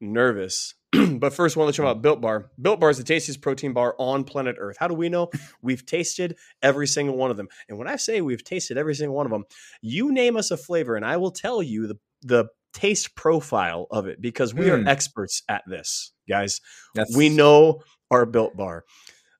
nervous. 0.00 0.74
but 1.18 1.32
first, 1.32 1.56
I 1.56 1.60
want 1.60 1.66
to 1.66 1.70
let 1.70 1.78
you 1.78 1.84
know 1.84 1.90
about 1.90 2.02
Built 2.02 2.20
Bar. 2.20 2.50
Built 2.60 2.80
Bar 2.80 2.90
is 2.90 2.98
the 2.98 3.04
tastiest 3.04 3.40
protein 3.40 3.72
bar 3.72 3.94
on 3.98 4.24
planet 4.24 4.56
Earth. 4.58 4.76
How 4.78 4.88
do 4.88 4.94
we 4.94 5.08
know? 5.08 5.30
We've 5.62 5.84
tasted 5.84 6.36
every 6.62 6.86
single 6.86 7.16
one 7.16 7.30
of 7.30 7.36
them. 7.36 7.48
And 7.68 7.76
when 7.78 7.88
I 7.88 7.96
say 7.96 8.20
we've 8.20 8.44
tasted 8.44 8.78
every 8.78 8.94
single 8.94 9.16
one 9.16 9.26
of 9.26 9.30
them, 9.30 9.44
you 9.82 10.12
name 10.12 10.36
us 10.36 10.50
a 10.50 10.56
flavor, 10.56 10.96
and 10.96 11.04
I 11.04 11.16
will 11.16 11.30
tell 11.32 11.62
you 11.62 11.86
the 11.86 11.98
the 12.22 12.46
taste 12.72 13.14
profile 13.14 13.86
of 13.90 14.06
it 14.06 14.20
because 14.20 14.52
we 14.52 14.66
Mm. 14.66 14.84
are 14.84 14.88
experts 14.88 15.42
at 15.48 15.62
this, 15.66 16.12
guys. 16.28 16.60
That's, 16.94 17.16
We 17.16 17.28
know 17.30 17.82
our 18.10 18.26
Built 18.26 18.56
Bar. 18.56 18.84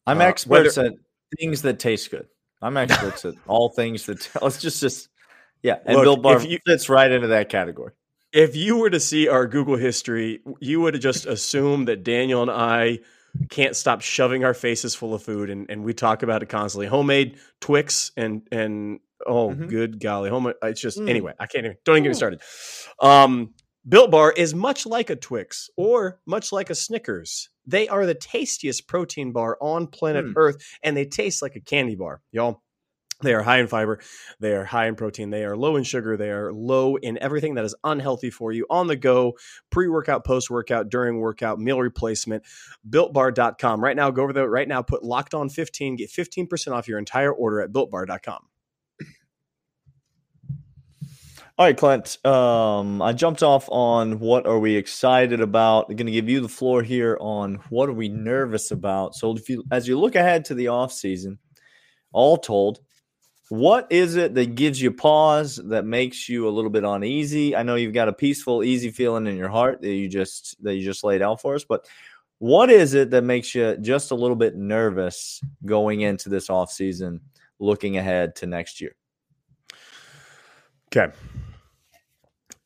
I'm 0.06 0.20
Uh, 0.20 0.24
experts 0.24 0.76
whether- 0.76 0.88
at 0.90 0.94
things 1.38 1.62
that 1.62 1.78
taste 1.78 2.10
good. 2.10 2.26
I'm 2.62 2.76
experts 2.76 3.24
at 3.24 3.34
all 3.46 3.68
things 3.70 4.06
that 4.06 4.28
let's 4.42 4.60
just 4.60 4.80
just 4.80 5.08
yeah. 5.62 5.78
And 5.84 5.96
Look, 5.96 6.04
Built 6.04 6.22
Bar 6.22 6.42
you- 6.46 6.58
fits 6.66 6.88
right 6.88 7.10
into 7.10 7.28
that 7.28 7.48
category. 7.48 7.92
If 8.36 8.54
you 8.54 8.76
were 8.76 8.90
to 8.90 9.00
see 9.00 9.28
our 9.28 9.46
Google 9.46 9.76
history, 9.76 10.40
you 10.60 10.82
would 10.82 11.00
just 11.00 11.24
assume 11.24 11.86
that 11.86 12.04
Daniel 12.04 12.42
and 12.42 12.50
I 12.50 12.98
can't 13.48 13.74
stop 13.74 14.02
shoving 14.02 14.44
our 14.44 14.52
faces 14.52 14.94
full 14.94 15.14
of 15.14 15.22
food, 15.22 15.48
and, 15.48 15.70
and 15.70 15.82
we 15.82 15.94
talk 15.94 16.22
about 16.22 16.42
it 16.42 16.50
constantly. 16.50 16.86
Homemade 16.86 17.38
Twix 17.62 18.12
and 18.16 18.42
and 18.52 19.00
oh, 19.26 19.48
Mhm. 19.50 19.68
good 19.70 20.00
golly, 20.00 20.28
home. 20.28 20.52
It's 20.62 20.80
just 20.80 20.98
Mm. 20.98 21.08
anyway. 21.08 21.32
I 21.40 21.46
can't 21.46 21.64
even. 21.64 21.78
Don't 21.84 21.94
even 21.96 22.02
get 22.04 22.08
me 22.10 22.14
started. 22.14 22.40
Um, 23.00 23.54
Built 23.88 24.10
Bar 24.10 24.32
is 24.36 24.54
much 24.54 24.84
like 24.84 25.08
a 25.08 25.16
Twix 25.16 25.70
or 25.76 26.20
much 26.26 26.52
like 26.52 26.68
a 26.68 26.74
Snickers. 26.74 27.48
They 27.66 27.88
are 27.88 28.04
the 28.04 28.14
tastiest 28.14 28.86
protein 28.86 29.32
bar 29.32 29.56
on 29.62 29.86
planet 29.86 30.26
Mm. 30.26 30.32
Earth, 30.36 30.56
and 30.82 30.94
they 30.94 31.06
taste 31.06 31.40
like 31.40 31.56
a 31.56 31.60
candy 31.60 31.94
bar, 31.94 32.20
y'all. 32.32 32.62
They 33.22 33.32
are 33.32 33.42
high 33.42 33.58
in 33.58 33.66
fiber. 33.66 34.00
They 34.40 34.52
are 34.52 34.64
high 34.64 34.88
in 34.88 34.94
protein. 34.94 35.30
They 35.30 35.44
are 35.44 35.56
low 35.56 35.76
in 35.76 35.84
sugar. 35.84 36.16
They 36.18 36.30
are 36.30 36.52
low 36.52 36.96
in 36.96 37.18
everything 37.22 37.54
that 37.54 37.64
is 37.64 37.74
unhealthy 37.82 38.28
for 38.28 38.52
you 38.52 38.66
on 38.68 38.88
the 38.88 38.96
go, 38.96 39.38
pre 39.70 39.88
workout, 39.88 40.24
post 40.24 40.50
workout, 40.50 40.90
during 40.90 41.18
workout, 41.18 41.58
meal 41.58 41.80
replacement. 41.80 42.44
BuiltBar.com. 42.88 43.82
Right 43.82 43.96
now, 43.96 44.10
go 44.10 44.22
over 44.22 44.34
there 44.34 44.48
right 44.48 44.68
now, 44.68 44.82
put 44.82 45.02
locked 45.02 45.32
on 45.32 45.48
15, 45.48 45.96
get 45.96 46.10
15% 46.10 46.72
off 46.72 46.88
your 46.88 46.98
entire 46.98 47.32
order 47.32 47.60
at 47.62 47.72
BuiltBar.com. 47.72 48.40
All 51.58 51.64
right, 51.64 51.76
Clint. 51.76 52.22
Um, 52.22 53.00
I 53.00 53.14
jumped 53.14 53.42
off 53.42 53.66
on 53.70 54.18
what 54.18 54.46
are 54.46 54.58
we 54.58 54.76
excited 54.76 55.40
about. 55.40 55.86
I'm 55.88 55.96
going 55.96 56.04
to 56.04 56.12
give 56.12 56.28
you 56.28 56.40
the 56.40 56.50
floor 56.50 56.82
here 56.82 57.16
on 57.18 57.60
what 57.70 57.88
are 57.88 57.94
we 57.94 58.10
nervous 58.10 58.72
about. 58.72 59.14
So, 59.14 59.34
if 59.34 59.48
you 59.48 59.64
as 59.70 59.88
you 59.88 59.98
look 59.98 60.16
ahead 60.16 60.44
to 60.46 60.54
the 60.54 60.68
off 60.68 60.92
season, 60.92 61.38
all 62.12 62.36
told, 62.36 62.80
what 63.48 63.86
is 63.90 64.16
it 64.16 64.34
that 64.34 64.54
gives 64.54 64.80
you 64.80 64.90
pause 64.90 65.56
that 65.66 65.84
makes 65.84 66.28
you 66.28 66.48
a 66.48 66.50
little 66.50 66.70
bit 66.70 66.84
uneasy? 66.84 67.54
I 67.54 67.62
know 67.62 67.76
you've 67.76 67.94
got 67.94 68.08
a 68.08 68.12
peaceful, 68.12 68.64
easy 68.64 68.90
feeling 68.90 69.26
in 69.26 69.36
your 69.36 69.48
heart 69.48 69.80
that 69.82 69.94
you 69.94 70.08
just 70.08 70.62
that 70.64 70.74
you 70.74 70.84
just 70.84 71.04
laid 71.04 71.22
out 71.22 71.40
for 71.40 71.54
us, 71.54 71.64
but 71.64 71.86
what 72.38 72.70
is 72.70 72.94
it 72.94 73.10
that 73.10 73.22
makes 73.22 73.54
you 73.54 73.76
just 73.78 74.10
a 74.10 74.14
little 74.14 74.36
bit 74.36 74.56
nervous 74.56 75.40
going 75.64 76.02
into 76.02 76.28
this 76.28 76.50
off 76.50 76.70
season, 76.70 77.20
looking 77.58 77.96
ahead 77.96 78.36
to 78.36 78.46
next 78.46 78.80
year? 78.80 78.94
Okay. 80.88 81.14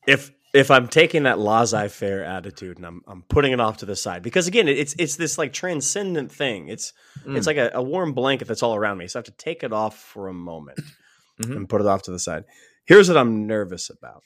If 0.07 0.31
if 0.53 0.69
I'm 0.69 0.87
taking 0.87 1.23
that 1.23 1.39
laissez-faire 1.39 2.23
attitude 2.23 2.77
and 2.77 2.85
I'm 2.85 3.01
I'm 3.07 3.21
putting 3.23 3.51
it 3.53 3.59
off 3.61 3.77
to 3.77 3.85
the 3.85 3.95
side 3.95 4.21
because 4.23 4.47
again 4.47 4.67
it's 4.67 4.93
it's 4.99 5.15
this 5.15 5.37
like 5.37 5.53
transcendent 5.53 6.31
thing. 6.31 6.67
It's 6.67 6.93
it's 7.25 7.45
Mm. 7.45 7.47
like 7.47 7.57
a, 7.57 7.71
a 7.75 7.81
warm 7.81 8.13
blanket 8.13 8.47
that's 8.47 8.63
all 8.63 8.75
around 8.75 8.97
me. 8.97 9.07
So 9.07 9.17
I 9.17 9.21
have 9.21 9.25
to 9.25 9.31
take 9.43 9.63
it 9.63 9.71
off 9.73 9.97
for 9.97 10.27
a 10.27 10.33
moment 10.33 10.79
Mhm. 11.41 11.55
and 11.55 11.69
put 11.69 11.81
it 11.81 11.87
off 11.87 12.03
to 12.03 12.11
the 12.11 12.19
side. 12.19 12.43
Here's 12.85 13.07
what 13.07 13.17
I'm 13.17 13.47
nervous 13.47 13.89
about. 13.89 14.23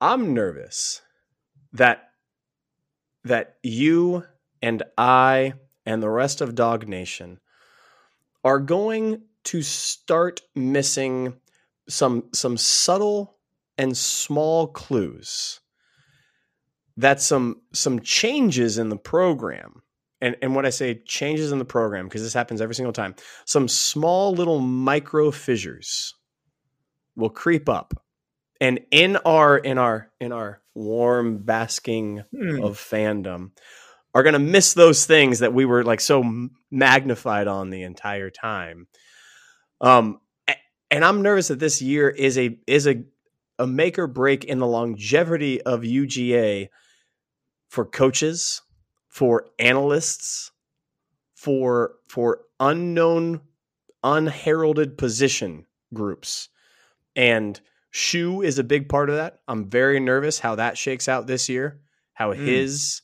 I'm 0.00 0.34
nervous 0.34 1.02
that 1.72 2.10
that 3.24 3.56
you 3.62 4.24
and 4.62 4.82
I 4.96 5.54
and 5.84 6.02
the 6.02 6.10
rest 6.10 6.40
of 6.40 6.54
Dog 6.54 6.86
Nation 6.88 7.40
are 8.44 8.60
going 8.60 9.22
to 9.44 9.62
start 9.62 10.42
missing 10.54 11.34
some 11.88 12.24
some 12.32 12.56
subtle 12.56 13.35
and 13.78 13.96
small 13.96 14.68
clues 14.68 15.60
that 16.96 17.20
some 17.20 17.60
some 17.72 18.00
changes 18.00 18.78
in 18.78 18.88
the 18.88 18.96
program. 18.96 19.82
And 20.22 20.36
and 20.40 20.54
when 20.54 20.64
i 20.64 20.70
say 20.70 21.02
changes 21.06 21.52
in 21.52 21.58
the 21.58 21.64
program 21.66 22.06
because 22.06 22.22
this 22.22 22.32
happens 22.32 22.62
every 22.62 22.74
single 22.74 22.92
time 22.92 23.14
some 23.44 23.68
small 23.68 24.32
little 24.32 24.60
micro 24.60 25.30
fissures 25.30 26.14
will 27.16 27.28
creep 27.30 27.68
up. 27.68 27.92
And 28.60 28.80
in 28.90 29.16
our 29.18 29.58
in 29.58 29.76
our 29.76 30.10
in 30.20 30.32
our 30.32 30.62
warm 30.74 31.38
basking 31.38 32.24
Hmm. 32.34 32.62
of 32.62 32.78
fandom 32.78 33.50
are 34.14 34.22
going 34.22 34.32
to 34.32 34.38
miss 34.38 34.72
those 34.72 35.04
things 35.04 35.40
that 35.40 35.52
we 35.52 35.66
were 35.66 35.84
like 35.84 36.00
so 36.00 36.24
magnified 36.70 37.46
on 37.46 37.68
the 37.68 37.82
entire 37.82 38.30
time. 38.30 38.86
Um 39.82 40.20
and 40.90 41.04
i'm 41.04 41.20
nervous 41.22 41.48
that 41.48 41.58
this 41.58 41.82
year 41.82 42.08
is 42.08 42.38
a 42.38 42.58
is 42.66 42.86
a 42.86 43.04
a 43.58 43.66
make 43.66 43.98
or 43.98 44.06
break 44.06 44.44
in 44.44 44.58
the 44.58 44.66
longevity 44.66 45.60
of 45.62 45.80
UGA 45.82 46.68
for 47.68 47.84
coaches, 47.84 48.62
for 49.08 49.46
analysts, 49.58 50.50
for 51.34 51.94
for 52.08 52.40
unknown 52.60 53.40
unheralded 54.02 54.96
position 54.98 55.66
groups. 55.92 56.48
And 57.14 57.60
Shu 57.90 58.42
is 58.42 58.58
a 58.58 58.64
big 58.64 58.88
part 58.88 59.08
of 59.08 59.16
that. 59.16 59.40
I'm 59.48 59.70
very 59.70 60.00
nervous 60.00 60.38
how 60.38 60.56
that 60.56 60.76
shakes 60.76 61.08
out 61.08 61.26
this 61.26 61.48
year, 61.48 61.80
how 62.12 62.32
Mm. 62.32 62.44
his 62.44 63.00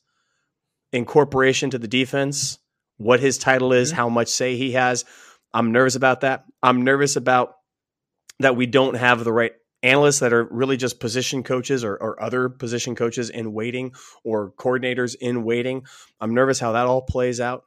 incorporation 0.92 1.71
to 1.71 1.78
the 1.78 1.88
defense, 1.88 2.59
what 2.99 3.21
his 3.21 3.38
title 3.38 3.73
is, 3.73 3.90
Mhm. 3.92 3.97
how 3.97 4.09
much 4.11 4.28
say 4.28 4.56
he 4.56 4.73
has. 4.73 5.04
I'm 5.54 5.73
nervous 5.73 5.94
about 5.94 6.21
that. 6.21 6.44
I'm 6.62 6.82
nervous 6.82 7.16
about 7.16 7.56
that 8.38 8.56
we 8.56 8.66
don't 8.66 8.94
have 8.94 9.25
the 9.25 9.32
right 9.32 9.54
analysts 9.82 10.20
that 10.20 10.32
are 10.32 10.44
really 10.44 10.76
just 10.76 11.00
position 11.00 11.42
coaches 11.42 11.82
or, 11.84 11.96
or 11.96 12.22
other 12.22 12.48
position 12.48 12.94
coaches 12.94 13.30
in 13.30 13.52
waiting 13.52 13.92
or 14.24 14.52
coordinators 14.52 15.14
in 15.20 15.44
waiting. 15.44 15.84
I'm 16.20 16.34
nervous 16.34 16.58
how 16.60 16.72
that 16.72 16.86
all 16.86 17.02
plays 17.02 17.40
out. 17.40 17.64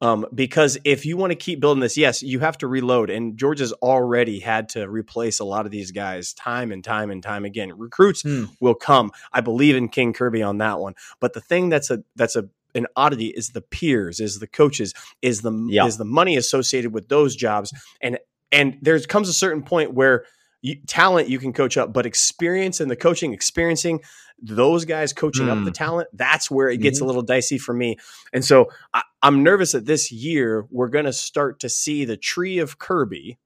Um, 0.00 0.26
because 0.34 0.78
if 0.82 1.06
you 1.06 1.16
want 1.16 1.30
to 1.30 1.36
keep 1.36 1.60
building 1.60 1.80
this, 1.80 1.96
yes, 1.96 2.24
you 2.24 2.40
have 2.40 2.58
to 2.58 2.66
reload. 2.66 3.08
And 3.08 3.36
Georgia's 3.38 3.72
already 3.74 4.40
had 4.40 4.70
to 4.70 4.88
replace 4.88 5.38
a 5.38 5.44
lot 5.44 5.64
of 5.64 5.70
these 5.70 5.92
guys 5.92 6.32
time 6.34 6.72
and 6.72 6.82
time 6.82 7.10
and 7.12 7.22
time 7.22 7.44
again. 7.44 7.72
Recruits 7.78 8.22
Hmm. 8.22 8.46
will 8.58 8.74
come. 8.74 9.12
I 9.32 9.42
believe 9.42 9.76
in 9.76 9.88
King 9.88 10.12
Kirby 10.12 10.42
on 10.42 10.58
that 10.58 10.80
one. 10.80 10.94
But 11.20 11.34
the 11.34 11.40
thing 11.40 11.68
that's 11.68 11.88
a 11.90 12.02
that's 12.16 12.34
a 12.34 12.48
an 12.74 12.86
oddity 12.96 13.26
is 13.26 13.50
the 13.50 13.60
peers, 13.60 14.18
is 14.18 14.40
the 14.40 14.46
coaches, 14.48 14.92
is 15.20 15.42
the 15.42 15.52
Yeah. 15.70 15.86
is 15.86 15.98
the 15.98 16.04
money 16.04 16.36
associated 16.36 16.92
with 16.92 17.08
those 17.08 17.36
jobs. 17.36 17.72
And 18.00 18.18
and 18.50 18.78
there 18.82 18.98
comes 19.00 19.28
a 19.28 19.32
certain 19.32 19.62
point 19.62 19.94
where 19.94 20.24
you, 20.62 20.76
talent 20.86 21.28
you 21.28 21.38
can 21.38 21.52
coach 21.52 21.76
up, 21.76 21.92
but 21.92 22.06
experience 22.06 22.80
and 22.80 22.90
the 22.90 22.96
coaching, 22.96 23.32
experiencing 23.34 24.00
those 24.40 24.84
guys 24.84 25.12
coaching 25.12 25.48
up 25.48 25.58
the 25.58 25.70
Hmm. 25.70 25.72
talent, 25.72 26.08
that's 26.14 26.50
where 26.50 26.68
it 26.68 26.78
gets 26.78 27.00
a 27.00 27.04
little 27.04 27.22
dicey 27.22 27.58
for 27.58 27.74
me. 27.74 27.96
And 28.32 28.44
so 28.44 28.70
I, 28.94 29.02
I'm 29.22 29.42
nervous 29.42 29.72
that 29.72 29.86
this 29.86 30.10
year 30.10 30.66
we're 30.70 30.88
going 30.88 31.04
to 31.04 31.12
start 31.12 31.60
to 31.60 31.68
see 31.68 32.04
the 32.04 32.16
tree 32.16 32.58
of 32.58 32.78
Kirby. 32.78 33.38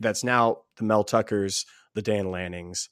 That's 0.00 0.24
now 0.24 0.62
the 0.76 0.84
Mel 0.84 1.04
Tuckers, 1.04 1.66
the 1.94 2.02
Dan 2.02 2.30
Lannings. 2.30 2.88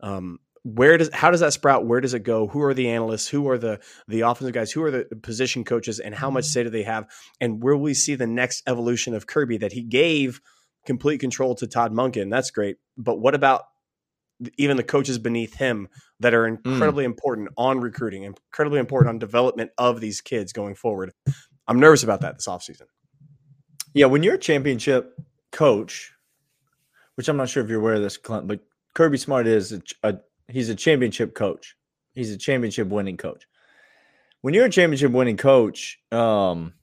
Um, 0.00 0.38
where 0.62 0.96
does 0.98 1.10
how 1.12 1.30
does 1.30 1.40
that 1.40 1.52
sprout? 1.52 1.86
Where 1.86 2.00
does 2.00 2.14
it 2.14 2.20
go? 2.22 2.46
Who 2.48 2.62
are 2.62 2.74
the 2.74 2.88
analysts? 2.88 3.28
Who 3.28 3.48
are 3.48 3.58
the 3.58 3.80
the 4.08 4.22
offensive 4.22 4.54
guys? 4.54 4.72
Who 4.72 4.82
are 4.82 4.90
the 4.90 5.04
position 5.22 5.62
coaches? 5.64 6.00
And 6.00 6.14
how 6.14 6.30
much 6.30 6.46
say 6.46 6.62
do 6.62 6.70
they 6.70 6.82
have? 6.84 7.06
And 7.40 7.62
where 7.62 7.76
will 7.76 7.82
we 7.82 7.94
see 7.94 8.14
the 8.14 8.26
next 8.26 8.62
evolution 8.66 9.14
of 9.14 9.26
Kirby 9.26 9.58
that 9.58 9.72
he 9.72 9.82
gave 9.82 10.40
complete 10.84 11.18
control 11.18 11.54
to 11.56 11.66
Todd 11.66 11.92
Monken? 11.92 12.30
That's 12.30 12.50
great. 12.50 12.76
But 12.96 13.18
what 13.20 13.34
about 13.34 13.64
even 14.56 14.76
the 14.76 14.82
coaches 14.82 15.18
beneath 15.18 15.54
him 15.54 15.88
that 16.20 16.34
are 16.34 16.46
incredibly 16.46 17.04
important 17.04 17.48
on 17.56 17.80
recruiting, 17.80 18.24
incredibly 18.24 18.80
important 18.80 19.08
on 19.10 19.18
development 19.18 19.70
of 19.78 20.00
these 20.00 20.20
kids 20.20 20.52
going 20.52 20.74
forward? 20.74 21.12
I'm 21.66 21.80
nervous 21.80 22.02
about 22.02 22.20
that 22.22 22.36
this 22.36 22.46
offseason. 22.46 22.86
Yeah, 23.94 24.06
when 24.06 24.22
you're 24.22 24.34
a 24.34 24.38
championship 24.38 25.14
coach, 25.52 26.12
which 27.14 27.28
I'm 27.28 27.36
not 27.36 27.48
sure 27.48 27.62
if 27.62 27.70
you're 27.70 27.80
aware 27.80 27.94
of 27.94 28.02
this, 28.02 28.16
Clint, 28.16 28.48
but 28.48 28.60
Kirby 28.94 29.18
Smart 29.18 29.46
is 29.46 29.72
a, 29.72 29.82
a 30.02 30.16
he's 30.48 30.68
a 30.68 30.74
championship 30.74 31.34
coach. 31.34 31.76
He's 32.12 32.32
a 32.32 32.38
championship 32.38 32.88
winning 32.88 33.16
coach. 33.16 33.46
When 34.40 34.52
you're 34.52 34.66
a 34.66 34.70
championship 34.70 35.12
winning 35.12 35.36
coach, 35.36 35.98
um, 36.12 36.74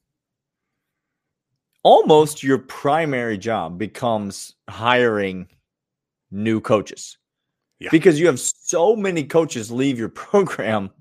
almost 1.84 2.44
your 2.44 2.58
primary 2.58 3.38
job 3.38 3.78
becomes 3.78 4.56
hiring 4.70 5.48
new 6.30 6.62
coaches. 6.62 7.18
Yeah. 7.80 7.90
Because 7.92 8.20
you 8.20 8.28
have 8.28 8.40
so 8.40 8.96
many 8.96 9.24
coaches 9.24 9.72
leave 9.72 9.98
your 9.98 10.10
program 10.30 10.92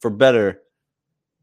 for 0.00 0.10
better, 0.10 0.60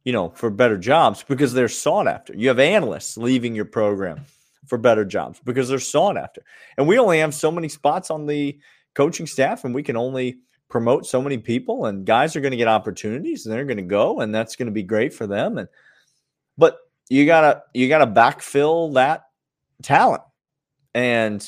you 0.03 0.13
know, 0.13 0.29
for 0.29 0.50
better 0.50 0.77
jobs 0.77 1.24
because 1.24 1.53
they're 1.53 1.67
sought 1.67 2.07
after. 2.07 2.33
You 2.36 2.50
have 2.50 2.59
analysts 2.59 3.17
leaving 3.17 3.55
your 3.55 3.65
program 3.65 4.21
for 4.65 4.77
better 4.77 5.05
jobs 5.05 5.39
because 5.43 5.69
they're 5.69 5.79
sought 5.79 6.17
after. 6.17 6.41
And 6.77 6.88
we 6.88 7.00
only 7.00 7.19
have 7.19 7.33
so 7.33 7.51
many 7.51 7.69
spots 7.69 8.12
on 8.12 8.25
the 8.25 8.59
coaching 8.93 9.27
staff 9.27 9.63
and 9.63 9.74
we 9.74 9.83
can 9.83 9.95
only 9.95 10.39
promote 10.69 11.05
so 11.05 11.21
many 11.21 11.38
people 11.38 11.86
and 11.86 12.05
guys 12.05 12.36
are 12.36 12.41
going 12.41 12.51
to 12.51 12.57
get 12.57 12.67
opportunities 12.67 13.45
and 13.45 13.53
they're 13.53 13.63
going 13.63 13.77
to 13.77 13.83
go 13.83 14.19
and 14.19 14.36
that's 14.36 14.55
going 14.55 14.65
to 14.65 14.71
be 14.71 14.83
great 14.83 15.13
for 15.13 15.25
them 15.25 15.57
and 15.57 15.69
but 16.57 16.77
you 17.09 17.25
got 17.25 17.41
to 17.41 17.63
you 17.73 17.87
got 17.89 17.99
to 17.99 18.07
backfill 18.07 18.93
that 18.95 19.23
talent. 19.83 20.23
And 20.93 21.45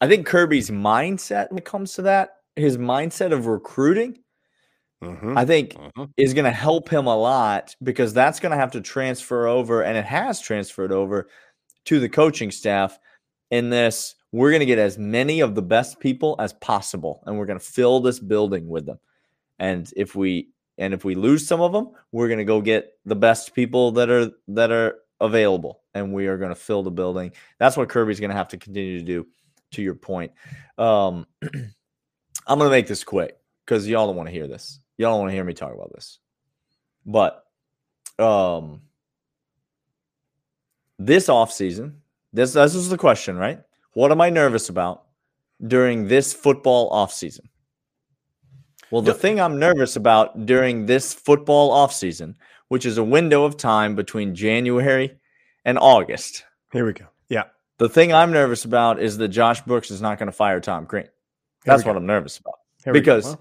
I 0.00 0.08
think 0.08 0.26
Kirby's 0.26 0.70
mindset 0.70 1.50
when 1.50 1.58
it 1.58 1.64
comes 1.64 1.94
to 1.94 2.02
that, 2.02 2.36
his 2.56 2.76
mindset 2.76 3.32
of 3.32 3.46
recruiting 3.46 4.18
mm-hmm. 5.02 5.36
I 5.36 5.44
think 5.44 5.74
mm-hmm. 5.74 6.04
is 6.16 6.34
going 6.34 6.44
to 6.44 6.50
help 6.50 6.88
him 6.88 7.06
a 7.06 7.16
lot 7.16 7.74
because 7.82 8.12
that's 8.12 8.40
going 8.40 8.52
to 8.52 8.58
have 8.58 8.72
to 8.72 8.80
transfer 8.80 9.46
over, 9.46 9.82
and 9.82 9.96
it 9.96 10.04
has 10.04 10.40
transferred 10.40 10.92
over 10.92 11.28
to 11.86 12.00
the 12.00 12.08
coaching 12.08 12.50
staff 12.50 12.98
in 13.50 13.70
this. 13.70 14.14
We're 14.32 14.50
going 14.50 14.60
to 14.60 14.66
get 14.66 14.78
as 14.78 14.96
many 14.96 15.40
of 15.40 15.54
the 15.54 15.62
best 15.62 15.98
people 15.98 16.36
as 16.38 16.52
possible, 16.54 17.22
and 17.26 17.38
we're 17.38 17.46
going 17.46 17.58
to 17.58 17.64
fill 17.64 18.00
this 18.00 18.20
building 18.20 18.68
with 18.68 18.86
them. 18.86 18.98
And 19.58 19.90
if 19.96 20.14
we 20.14 20.50
and 20.80 20.94
if 20.94 21.04
we 21.04 21.14
lose 21.14 21.46
some 21.46 21.60
of 21.60 21.72
them, 21.72 21.90
we're 22.10 22.26
going 22.26 22.38
to 22.38 22.44
go 22.44 22.60
get 22.60 22.94
the 23.04 23.14
best 23.14 23.54
people 23.54 23.92
that 23.92 24.10
are 24.10 24.30
that 24.48 24.72
are 24.72 24.96
available, 25.20 25.82
and 25.94 26.12
we 26.12 26.26
are 26.26 26.38
going 26.38 26.48
to 26.48 26.56
fill 26.56 26.82
the 26.82 26.90
building. 26.90 27.32
That's 27.58 27.76
what 27.76 27.88
Kirby's 27.90 28.18
going 28.18 28.30
to 28.30 28.36
have 28.36 28.48
to 28.48 28.56
continue 28.56 28.98
to 28.98 29.04
do. 29.04 29.26
To 29.74 29.82
your 29.82 29.94
point, 29.94 30.32
um, 30.78 31.26
I'm 31.42 32.58
going 32.58 32.66
to 32.66 32.70
make 32.70 32.88
this 32.88 33.04
quick 33.04 33.36
because 33.64 33.86
y'all 33.86 34.08
don't 34.08 34.16
want 34.16 34.28
to 34.28 34.32
hear 34.32 34.48
this. 34.48 34.80
Y'all 34.98 35.12
don't 35.12 35.20
want 35.20 35.30
to 35.30 35.34
hear 35.34 35.44
me 35.44 35.54
talk 35.54 35.72
about 35.72 35.92
this. 35.94 36.18
But 37.06 37.44
um, 38.18 38.80
this 40.98 41.28
off 41.28 41.52
season, 41.52 42.00
this 42.32 42.54
this 42.54 42.74
is 42.74 42.88
the 42.88 42.98
question, 42.98 43.36
right? 43.36 43.60
What 43.92 44.10
am 44.10 44.20
I 44.20 44.30
nervous 44.30 44.70
about 44.70 45.04
during 45.64 46.08
this 46.08 46.32
football 46.32 46.88
off 46.88 47.12
season? 47.12 47.48
Well, 48.90 49.02
the 49.02 49.14
thing 49.14 49.40
I'm 49.40 49.58
nervous 49.58 49.96
about 49.96 50.46
during 50.46 50.86
this 50.86 51.14
football 51.14 51.70
off 51.70 51.92
season, 51.92 52.34
which 52.68 52.84
is 52.84 52.98
a 52.98 53.04
window 53.04 53.44
of 53.44 53.56
time 53.56 53.94
between 53.94 54.34
January 54.34 55.18
and 55.64 55.78
August. 55.78 56.44
Here 56.72 56.84
we 56.84 56.92
go. 56.92 57.06
Yeah. 57.28 57.44
The 57.78 57.88
thing 57.88 58.12
I'm 58.12 58.32
nervous 58.32 58.64
about 58.64 59.00
is 59.00 59.16
that 59.18 59.28
Josh 59.28 59.60
Brooks 59.62 59.90
is 59.90 60.02
not 60.02 60.18
going 60.18 60.26
to 60.26 60.32
fire 60.32 60.60
Tom 60.60 60.86
Crean. 60.86 61.08
That's 61.64 61.84
what 61.84 61.96
I'm 61.96 62.06
nervous 62.06 62.38
about. 62.38 62.54
Here 62.84 62.92
because 62.92 63.36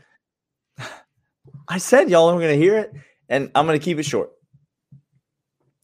I 1.67 1.77
said 1.77 2.09
y'all 2.09 2.29
are 2.29 2.33
going 2.33 2.49
to 2.49 2.57
hear 2.57 2.77
it, 2.77 2.93
and 3.27 3.49
I'm 3.55 3.65
going 3.65 3.79
to 3.79 3.83
keep 3.83 3.97
it 3.97 4.03
short. 4.03 4.31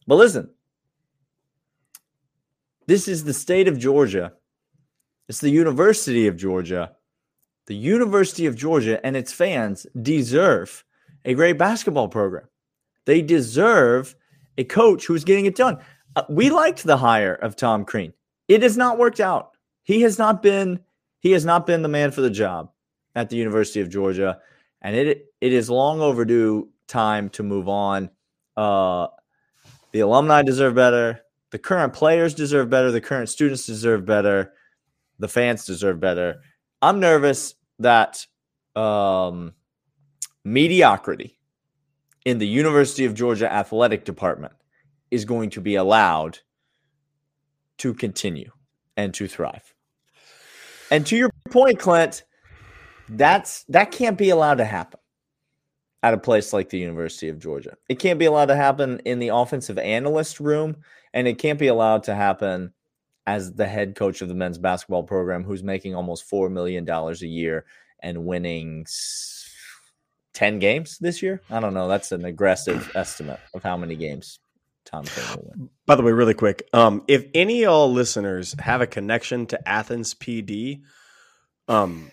But 0.06 0.16
listen, 0.16 0.50
this 2.86 3.08
is 3.08 3.24
the 3.24 3.34
state 3.34 3.68
of 3.68 3.78
Georgia. 3.78 4.32
It's 5.28 5.40
the 5.40 5.50
University 5.50 6.28
of 6.28 6.36
Georgia. 6.36 6.95
The 7.66 7.74
University 7.74 8.46
of 8.46 8.56
Georgia 8.56 9.04
and 9.04 9.16
its 9.16 9.32
fans 9.32 9.86
deserve 10.02 10.84
a 11.24 11.34
great 11.34 11.58
basketball 11.58 12.08
program. 12.08 12.46
They 13.04 13.22
deserve 13.22 14.14
a 14.56 14.64
coach 14.64 15.06
who's 15.06 15.24
getting 15.24 15.46
it 15.46 15.56
done. 15.56 15.78
Uh, 16.14 16.22
we 16.28 16.50
liked 16.50 16.84
the 16.84 16.96
hire 16.96 17.34
of 17.34 17.56
Tom 17.56 17.84
Crean. 17.84 18.12
It 18.48 18.62
has 18.62 18.76
not 18.76 18.98
worked 18.98 19.20
out. 19.20 19.56
He 19.82 20.02
has 20.02 20.18
not 20.18 20.42
been 20.42 20.80
he 21.20 21.32
has 21.32 21.44
not 21.44 21.66
been 21.66 21.82
the 21.82 21.88
man 21.88 22.12
for 22.12 22.20
the 22.20 22.30
job 22.30 22.70
at 23.14 23.30
the 23.30 23.36
University 23.36 23.80
of 23.80 23.90
Georgia, 23.90 24.40
and 24.82 24.94
it 24.94 25.26
it 25.40 25.52
is 25.52 25.68
long 25.68 26.00
overdue 26.00 26.68
time 26.86 27.28
to 27.30 27.42
move 27.42 27.68
on. 27.68 28.10
Uh, 28.56 29.08
the 29.92 30.00
alumni 30.00 30.42
deserve 30.42 30.74
better. 30.74 31.20
The 31.50 31.58
current 31.58 31.92
players 31.92 32.34
deserve 32.34 32.70
better. 32.70 32.90
The 32.90 33.00
current 33.00 33.28
students 33.28 33.66
deserve 33.66 34.04
better. 34.04 34.52
The 35.18 35.28
fans 35.28 35.64
deserve 35.64 36.00
better. 36.00 36.40
I'm 36.82 37.00
nervous 37.00 37.54
that 37.78 38.26
um, 38.74 39.54
mediocrity 40.44 41.38
in 42.24 42.38
the 42.38 42.46
University 42.46 43.04
of 43.04 43.14
Georgia 43.14 43.52
athletic 43.52 44.04
department 44.04 44.52
is 45.10 45.24
going 45.24 45.50
to 45.50 45.60
be 45.60 45.76
allowed 45.76 46.38
to 47.78 47.94
continue 47.94 48.50
and 48.96 49.14
to 49.14 49.26
thrive. 49.26 49.74
And 50.90 51.06
to 51.06 51.16
your 51.16 51.30
point, 51.50 51.78
Clint, 51.78 52.24
that's 53.08 53.64
that 53.64 53.92
can't 53.92 54.18
be 54.18 54.30
allowed 54.30 54.58
to 54.58 54.64
happen 54.64 55.00
at 56.02 56.14
a 56.14 56.18
place 56.18 56.52
like 56.52 56.68
the 56.68 56.78
University 56.78 57.28
of 57.28 57.38
Georgia. 57.38 57.76
It 57.88 57.98
can't 57.98 58.18
be 58.18 58.24
allowed 58.24 58.46
to 58.46 58.56
happen 58.56 59.00
in 59.04 59.18
the 59.18 59.28
offensive 59.28 59.78
analyst 59.78 60.40
room, 60.40 60.76
and 61.12 61.26
it 61.26 61.38
can't 61.38 61.58
be 61.58 61.66
allowed 61.66 62.04
to 62.04 62.14
happen 62.14 62.72
as 63.26 63.52
the 63.52 63.66
head 63.66 63.96
coach 63.96 64.22
of 64.22 64.28
the 64.28 64.34
men's 64.34 64.58
basketball 64.58 65.02
program 65.02 65.44
who's 65.44 65.62
making 65.62 65.94
almost 65.94 66.24
four 66.24 66.48
million 66.48 66.84
dollars 66.84 67.22
a 67.22 67.26
year 67.26 67.64
and 68.00 68.24
winning 68.24 68.86
10 70.34 70.58
games 70.58 70.98
this 70.98 71.22
year. 71.22 71.40
I 71.50 71.60
don't 71.60 71.74
know. 71.74 71.88
That's 71.88 72.12
an 72.12 72.24
aggressive 72.24 72.92
estimate 72.94 73.40
of 73.54 73.62
how 73.62 73.76
many 73.76 73.96
games 73.96 74.38
Tom 74.84 75.04
will 75.34 75.50
win. 75.50 75.70
By 75.86 75.96
the 75.96 76.02
way, 76.02 76.12
really 76.12 76.34
quick, 76.34 76.68
um, 76.72 77.02
if 77.08 77.26
any 77.34 77.62
of 77.62 77.70
y'all 77.70 77.92
listeners 77.92 78.54
have 78.60 78.80
a 78.80 78.86
connection 78.86 79.46
to 79.46 79.68
Athens 79.68 80.14
PD, 80.14 80.82
um, 81.68 82.10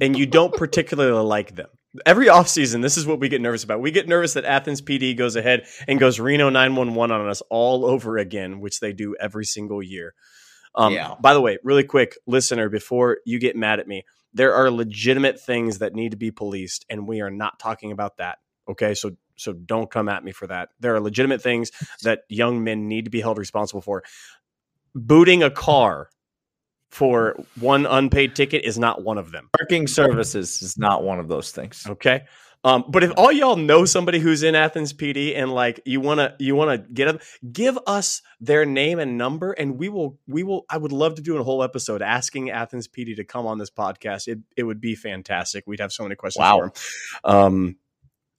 and 0.00 0.18
you 0.18 0.26
don't 0.26 0.54
particularly 0.54 1.22
like 1.22 1.54
them. 1.54 1.68
Every 2.04 2.26
offseason, 2.26 2.82
this 2.82 2.96
is 2.96 3.06
what 3.06 3.20
we 3.20 3.28
get 3.28 3.40
nervous 3.40 3.64
about. 3.64 3.80
We 3.80 3.90
get 3.90 4.08
nervous 4.08 4.34
that 4.34 4.44
Athens 4.44 4.82
PD 4.82 5.16
goes 5.16 5.36
ahead 5.36 5.66
and 5.86 5.98
goes 5.98 6.20
Reno 6.20 6.50
911 6.50 7.14
on 7.14 7.28
us 7.28 7.42
all 7.50 7.84
over 7.84 8.18
again, 8.18 8.60
which 8.60 8.80
they 8.80 8.92
do 8.92 9.16
every 9.18 9.44
single 9.44 9.82
year. 9.82 10.14
Um, 10.74 10.92
yeah. 10.92 11.14
By 11.20 11.34
the 11.34 11.40
way, 11.40 11.58
really 11.62 11.84
quick, 11.84 12.16
listener, 12.26 12.68
before 12.68 13.18
you 13.24 13.38
get 13.38 13.56
mad 13.56 13.80
at 13.80 13.88
me, 13.88 14.04
there 14.32 14.54
are 14.54 14.70
legitimate 14.70 15.40
things 15.40 15.78
that 15.78 15.94
need 15.94 16.10
to 16.10 16.16
be 16.16 16.30
policed, 16.30 16.84
and 16.88 17.08
we 17.08 17.20
are 17.20 17.30
not 17.30 17.58
talking 17.58 17.92
about 17.92 18.18
that. 18.18 18.38
Okay, 18.68 18.94
so 18.94 19.12
so 19.36 19.52
don't 19.52 19.90
come 19.90 20.08
at 20.08 20.24
me 20.24 20.32
for 20.32 20.46
that. 20.46 20.70
There 20.80 20.94
are 20.94 21.00
legitimate 21.00 21.42
things 21.42 21.70
that 22.02 22.20
young 22.28 22.62
men 22.64 22.88
need 22.88 23.06
to 23.06 23.10
be 23.10 23.20
held 23.20 23.38
responsible 23.38 23.80
for. 23.80 24.02
Booting 24.94 25.42
a 25.42 25.50
car 25.50 26.10
for 26.90 27.36
one 27.60 27.86
unpaid 27.86 28.34
ticket 28.34 28.64
is 28.64 28.78
not 28.78 29.02
one 29.04 29.18
of 29.18 29.30
them. 29.30 29.50
Parking 29.56 29.86
services 29.86 30.62
is 30.62 30.78
not 30.78 31.02
one 31.02 31.18
of 31.18 31.28
those 31.28 31.52
things. 31.52 31.86
Okay. 31.88 32.24
Um, 32.64 32.84
but 32.88 33.04
if 33.04 33.12
all 33.16 33.30
y'all 33.30 33.56
know 33.56 33.84
somebody 33.84 34.18
who's 34.18 34.42
in 34.42 34.54
Athens 34.54 34.92
PD 34.92 35.36
and 35.36 35.52
like 35.52 35.80
you 35.84 36.00
wanna 36.00 36.34
you 36.38 36.54
wanna 36.54 36.78
get 36.78 37.06
them, 37.06 37.20
give 37.52 37.78
us 37.86 38.22
their 38.40 38.64
name 38.64 38.98
and 38.98 39.16
number, 39.16 39.52
and 39.52 39.78
we 39.78 39.88
will 39.88 40.18
we 40.26 40.42
will. 40.42 40.64
I 40.68 40.76
would 40.76 40.92
love 40.92 41.14
to 41.16 41.22
do 41.22 41.36
a 41.36 41.42
whole 41.42 41.62
episode 41.62 42.02
asking 42.02 42.50
Athens 42.50 42.88
PD 42.88 43.16
to 43.16 43.24
come 43.24 43.46
on 43.46 43.58
this 43.58 43.70
podcast. 43.70 44.26
It 44.26 44.40
it 44.56 44.64
would 44.64 44.80
be 44.80 44.94
fantastic. 44.94 45.64
We'd 45.66 45.80
have 45.80 45.92
so 45.92 46.02
many 46.02 46.16
questions 46.16 46.40
wow. 46.40 46.58
for 46.58 46.64
him. 46.64 46.72
Um, 47.24 47.76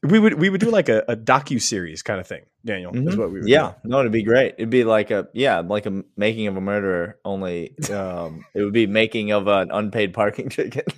we 0.03 0.19
would 0.19 0.35
we 0.35 0.49
would 0.49 0.61
do 0.61 0.69
like 0.69 0.89
a, 0.89 1.03
a 1.07 1.15
docu 1.15 1.61
series 1.61 2.01
kind 2.01 2.19
of 2.19 2.27
thing. 2.27 2.45
Daniel 2.65 2.91
mm-hmm. 2.91 3.07
is 3.07 3.17
what 3.17 3.31
we 3.31 3.39
would. 3.39 3.49
Yeah, 3.49 3.73
do. 3.83 3.89
no, 3.89 3.99
it'd 3.99 4.11
be 4.11 4.23
great. 4.23 4.55
It'd 4.57 4.69
be 4.69 4.83
like 4.83 5.11
a 5.11 5.27
yeah, 5.33 5.59
like 5.59 5.85
a 5.85 6.03
making 6.15 6.47
of 6.47 6.55
a 6.55 6.61
murderer. 6.61 7.19
Only 7.25 7.75
um, 7.91 8.45
it 8.53 8.61
would 8.61 8.73
be 8.73 8.87
making 8.87 9.31
of 9.31 9.47
an 9.47 9.71
unpaid 9.71 10.13
parking 10.13 10.49
ticket. 10.49 10.93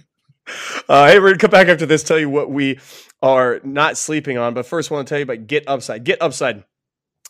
Uh, 0.89 1.07
hey, 1.07 1.19
we're 1.19 1.29
gonna 1.29 1.37
come 1.37 1.51
back 1.51 1.67
after 1.67 1.85
this. 1.85 2.03
Tell 2.03 2.19
you 2.19 2.29
what 2.29 2.51
we 2.51 2.79
are 3.21 3.61
not 3.63 3.97
sleeping 3.97 4.37
on, 4.37 4.53
but 4.53 4.65
first, 4.65 4.91
I 4.91 4.95
want 4.95 5.07
to 5.07 5.11
tell 5.11 5.19
you 5.19 5.23
about 5.23 5.47
Get 5.47 5.67
Upside. 5.67 6.03
Get 6.03 6.21
Upside 6.21 6.63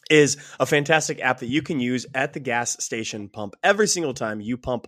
is 0.09 0.37
a 0.59 0.65
fantastic 0.65 1.21
app 1.21 1.39
that 1.39 1.47
you 1.47 1.61
can 1.61 1.79
use 1.79 2.05
at 2.13 2.33
the 2.33 2.39
gas 2.39 2.83
station 2.83 3.29
pump 3.29 3.55
every 3.63 3.87
single 3.87 4.13
time 4.13 4.41
you 4.41 4.57
pump 4.57 4.87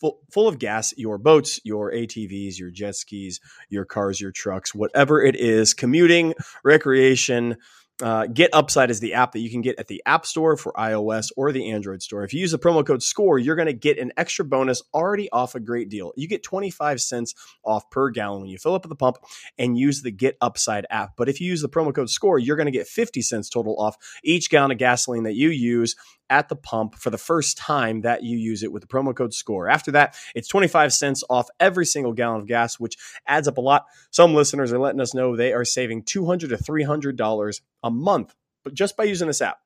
full, 0.00 0.20
full 0.30 0.48
of 0.48 0.58
gas 0.58 0.94
your 0.96 1.18
boats, 1.18 1.60
your 1.64 1.92
ATVs, 1.92 2.58
your 2.58 2.70
jet 2.70 2.96
skis, 2.96 3.40
your 3.68 3.84
cars, 3.84 4.20
your 4.20 4.32
trucks, 4.32 4.74
whatever 4.74 5.22
it 5.22 5.36
is, 5.36 5.74
commuting, 5.74 6.34
recreation, 6.62 7.56
uh, 8.02 8.26
Get 8.26 8.50
Upside 8.52 8.90
is 8.90 9.00
the 9.00 9.14
app 9.14 9.32
that 9.32 9.40
you 9.40 9.50
can 9.50 9.60
get 9.60 9.78
at 9.78 9.86
the 9.86 10.02
App 10.04 10.26
Store 10.26 10.56
for 10.56 10.72
iOS 10.72 11.30
or 11.36 11.52
the 11.52 11.70
Android 11.70 12.02
Store. 12.02 12.24
If 12.24 12.34
you 12.34 12.40
use 12.40 12.50
the 12.50 12.58
promo 12.58 12.84
code 12.84 13.02
SCORE, 13.02 13.38
you're 13.38 13.56
going 13.56 13.66
to 13.66 13.72
get 13.72 13.98
an 13.98 14.12
extra 14.16 14.44
bonus 14.44 14.82
already 14.92 15.30
off 15.30 15.54
a 15.54 15.60
great 15.60 15.88
deal. 15.88 16.12
You 16.16 16.26
get 16.26 16.42
25 16.42 17.00
cents 17.00 17.34
off 17.64 17.88
per 17.90 18.10
gallon 18.10 18.42
when 18.42 18.50
you 18.50 18.58
fill 18.58 18.74
up 18.74 18.84
at 18.84 18.88
the 18.88 18.96
pump 18.96 19.18
and 19.58 19.78
use 19.78 20.02
the 20.02 20.10
Get 20.10 20.36
Upside 20.40 20.86
app. 20.90 21.12
But 21.16 21.28
if 21.28 21.40
you 21.40 21.46
use 21.46 21.62
the 21.62 21.68
promo 21.68 21.94
code 21.94 22.10
SCORE, 22.10 22.38
you're 22.38 22.56
going 22.56 22.66
to 22.66 22.72
get 22.72 22.88
50 22.88 23.22
cents 23.22 23.48
total 23.48 23.78
off 23.78 23.96
each 24.24 24.50
gallon 24.50 24.72
of 24.72 24.78
gasoline 24.78 25.24
that 25.24 25.34
you 25.34 25.50
use 25.50 25.94
at 26.30 26.48
the 26.48 26.56
pump 26.56 26.94
for 26.96 27.10
the 27.10 27.18
first 27.18 27.56
time 27.56 28.02
that 28.02 28.22
you 28.22 28.36
use 28.36 28.62
it 28.62 28.72
with 28.72 28.82
the 28.82 28.88
promo 28.88 29.14
code 29.14 29.34
SCORE. 29.34 29.68
After 29.68 29.92
that, 29.92 30.16
it's 30.34 30.48
25 30.48 30.92
cents 30.92 31.22
off 31.28 31.48
every 31.60 31.86
single 31.86 32.12
gallon 32.12 32.40
of 32.40 32.46
gas, 32.46 32.78
which 32.80 32.96
adds 33.26 33.48
up 33.48 33.58
a 33.58 33.60
lot. 33.60 33.86
Some 34.10 34.34
listeners 34.34 34.72
are 34.72 34.78
letting 34.78 35.00
us 35.00 35.14
know 35.14 35.36
they 35.36 35.52
are 35.52 35.64
saving 35.64 36.04
$200 36.04 36.40
to 36.40 36.56
$300 36.56 37.60
a 37.82 37.90
month, 37.90 38.34
but 38.62 38.74
just 38.74 38.96
by 38.96 39.04
using 39.04 39.28
this 39.28 39.42
app. 39.42 39.58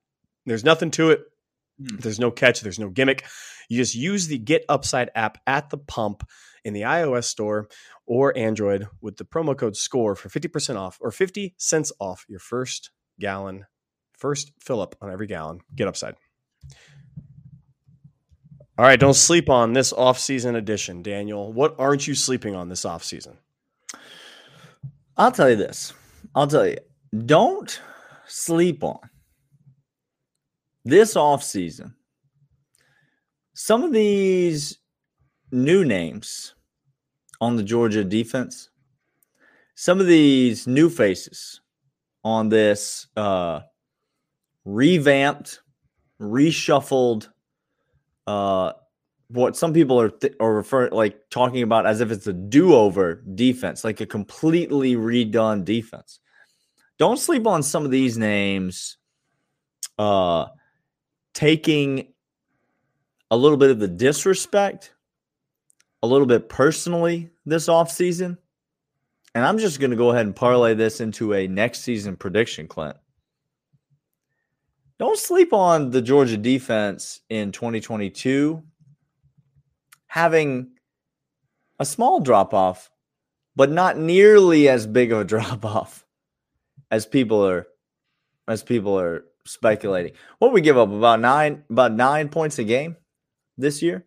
There's 0.47 0.65
nothing 0.65 0.91
to 0.93 1.11
it. 1.11 1.21
Hmm. 1.81 1.97
There's 1.99 2.19
no 2.19 2.31
catch, 2.31 2.61
there's 2.61 2.79
no 2.79 2.89
gimmick. 2.89 3.25
You 3.69 3.77
just 3.77 3.95
use 3.95 4.27
the 4.27 4.39
Get 4.39 4.65
Upside 4.69 5.11
app 5.15 5.39
at 5.47 5.71
the 5.71 5.79
pump 5.79 6.29
in 6.65 6.73
the 6.75 6.83
iOS 6.83 7.25
store 7.25 7.69
or 8.07 8.37
Android 8.37 8.89
with 9.01 9.17
the 9.17 9.25
promo 9.25 9.57
code 9.57 9.77
SCORE 9.77 10.15
for 10.15 10.29
50% 10.29 10.77
off 10.77 10.99
or 11.01 11.11
50 11.11 11.55
cents 11.59 11.93
off 12.01 12.25
your 12.29 12.41
first 12.41 12.91
gallon, 13.21 13.67
first 14.13 14.53
fill 14.61 14.81
up 14.81 14.97
on 15.01 15.11
every 15.11 15.27
gallon. 15.27 15.61
Get 15.75 15.89
Upside. 15.89 16.15
All 18.77 18.85
right, 18.85 18.99
don't 18.99 19.15
sleep 19.15 19.51
on 19.51 19.73
this 19.73 19.93
off-season 19.93 20.55
edition, 20.55 21.03
Daniel. 21.03 21.53
What 21.53 21.75
aren't 21.79 22.07
you 22.07 22.15
sleeping 22.15 22.55
on 22.55 22.69
this 22.69 22.85
off-season? 22.85 23.37
I'll 25.17 25.33
tell 25.33 25.51
you 25.51 25.57
this. 25.57 25.93
I'll 26.35 26.47
tell 26.47 26.67
you. 26.67 26.79
Don't 27.27 27.81
sleep 28.27 28.85
on 28.85 29.01
this 30.85 31.17
off-season. 31.17 31.95
Some 33.55 33.83
of 33.83 33.93
these 33.93 34.79
new 35.51 35.85
names 35.85 36.55
on 37.41 37.57
the 37.57 37.65
Georgia 37.65 38.05
defense 38.05 38.71
some 39.81 40.01
of 40.01 40.09
these 40.09 40.67
new 40.67 40.91
faces 40.91 41.61
on 42.25 42.49
this 42.49 43.07
uh, 43.17 43.61
revamped, 44.65 45.61
reshuffled, 46.21 47.29
uh, 48.27 48.73
what 49.29 49.57
some 49.57 49.73
people 49.73 50.01
are 50.01 50.11
th- 50.11 50.35
are 50.41 50.55
referring 50.55 50.93
like 50.93 51.29
talking 51.31 51.63
about 51.63 51.87
as 51.87 52.01
if 52.01 52.11
it's 52.11 52.27
a 52.27 52.33
do-over 52.33 53.23
defense, 53.35 53.85
like 53.85 54.01
a 54.01 54.07
completely 54.07 54.97
redone 54.97 55.65
defense. 55.65 56.21
Don't 56.99 57.19
sleep 57.19 57.47
on 57.47 57.63
some 57.63 57.85
of 57.85 57.91
these 57.91 58.19
names. 58.19 58.97
Uh, 59.99 60.47
taking 61.35 62.13
a 63.31 63.37
little 63.37 63.57
bit 63.57 63.71
of 63.71 63.79
the 63.79 63.89
disrespect, 63.89 64.95
a 66.03 66.07
little 66.07 66.27
bit 66.27 66.49
personally 66.49 67.31
this 67.47 67.69
offseason. 67.69 68.39
And 69.35 69.45
I'm 69.45 69.59
just 69.59 69.79
going 69.79 69.91
to 69.91 69.97
go 69.97 70.11
ahead 70.11 70.27
and 70.27 70.35
parlay 70.35 70.75
this 70.75 71.01
into 71.01 71.35
a 71.35 71.47
next 71.47 71.81
season 71.81 72.17
prediction, 72.17 72.67
Clint. 72.67 72.97
Don't 74.99 75.19
sleep 75.19 75.53
on 75.53 75.91
the 75.91 76.03
Georgia 76.03 76.37
defense 76.37 77.21
in 77.29 77.53
2022 77.53 78.63
having 80.09 80.71
a 81.79 81.85
small 81.85 82.19
drop 82.19 82.53
off, 82.53 82.91
but 83.55 83.71
not 83.71 83.97
nearly 83.97 84.69
as 84.69 84.87
big 84.87 85.13
of 85.13 85.21
a 85.21 85.25
drop 85.33 85.65
off 85.65 86.05
as 86.91 87.07
people 87.07 87.47
are 87.47 87.67
as 88.49 88.63
people 88.63 88.99
are 88.99 89.25
speculating. 89.45 90.13
What 90.39 90.53
we 90.53 90.61
give 90.61 90.77
up 90.77 90.91
about 90.91 91.21
nine 91.21 91.63
about 91.71 91.93
nine 91.93 92.29
points 92.29 92.59
a 92.59 92.65
game 92.65 92.97
this 93.57 93.83
year. 93.83 94.05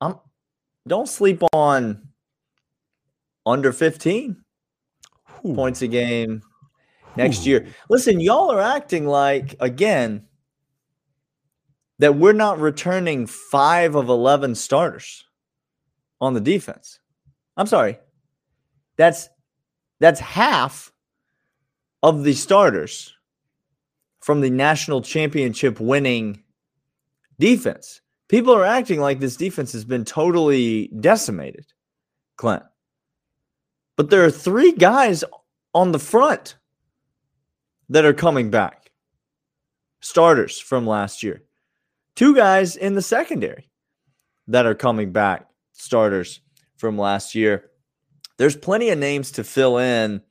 I'm 0.00 0.18
don't 0.88 1.08
sleep 1.08 1.42
on 1.52 2.08
under 3.44 3.72
15 3.72 4.36
Ooh. 5.44 5.54
points 5.54 5.82
a 5.82 5.88
game 5.88 6.42
next 7.16 7.46
Ooh. 7.46 7.50
year. 7.50 7.66
Listen, 7.88 8.20
y'all 8.20 8.50
are 8.50 8.60
acting 8.60 9.06
like 9.06 9.56
again 9.60 10.26
that 11.98 12.16
we're 12.16 12.32
not 12.32 12.58
returning 12.58 13.26
5 13.26 13.94
of 13.94 14.08
11 14.08 14.54
starters 14.54 15.24
on 16.20 16.34
the 16.34 16.40
defense. 16.40 16.98
I'm 17.56 17.66
sorry. 17.66 17.98
That's 18.96 19.28
that's 20.00 20.20
half 20.20 20.92
of 22.02 22.24
the 22.24 22.32
starters 22.32 23.14
from 24.20 24.40
the 24.40 24.50
national 24.50 25.02
championship 25.02 25.80
winning 25.80 26.42
defense. 27.38 28.00
People 28.28 28.54
are 28.54 28.64
acting 28.64 29.00
like 29.00 29.18
this 29.18 29.36
defense 29.36 29.72
has 29.72 29.84
been 29.84 30.04
totally 30.04 30.88
decimated, 31.00 31.66
Clint. 32.36 32.62
But 33.96 34.08
there 34.08 34.24
are 34.24 34.30
three 34.30 34.72
guys 34.72 35.24
on 35.74 35.92
the 35.92 35.98
front 35.98 36.56
that 37.90 38.04
are 38.04 38.14
coming 38.14 38.50
back, 38.50 38.90
starters 40.00 40.58
from 40.58 40.86
last 40.86 41.22
year. 41.22 41.42
Two 42.16 42.34
guys 42.34 42.76
in 42.76 42.94
the 42.94 43.02
secondary 43.02 43.68
that 44.46 44.66
are 44.66 44.74
coming 44.74 45.12
back, 45.12 45.48
starters 45.72 46.40
from 46.76 46.96
last 46.96 47.34
year. 47.34 47.70
There's 48.38 48.56
plenty 48.56 48.90
of 48.90 48.98
names 48.98 49.32
to 49.32 49.44
fill 49.44 49.78
in. 49.78 50.22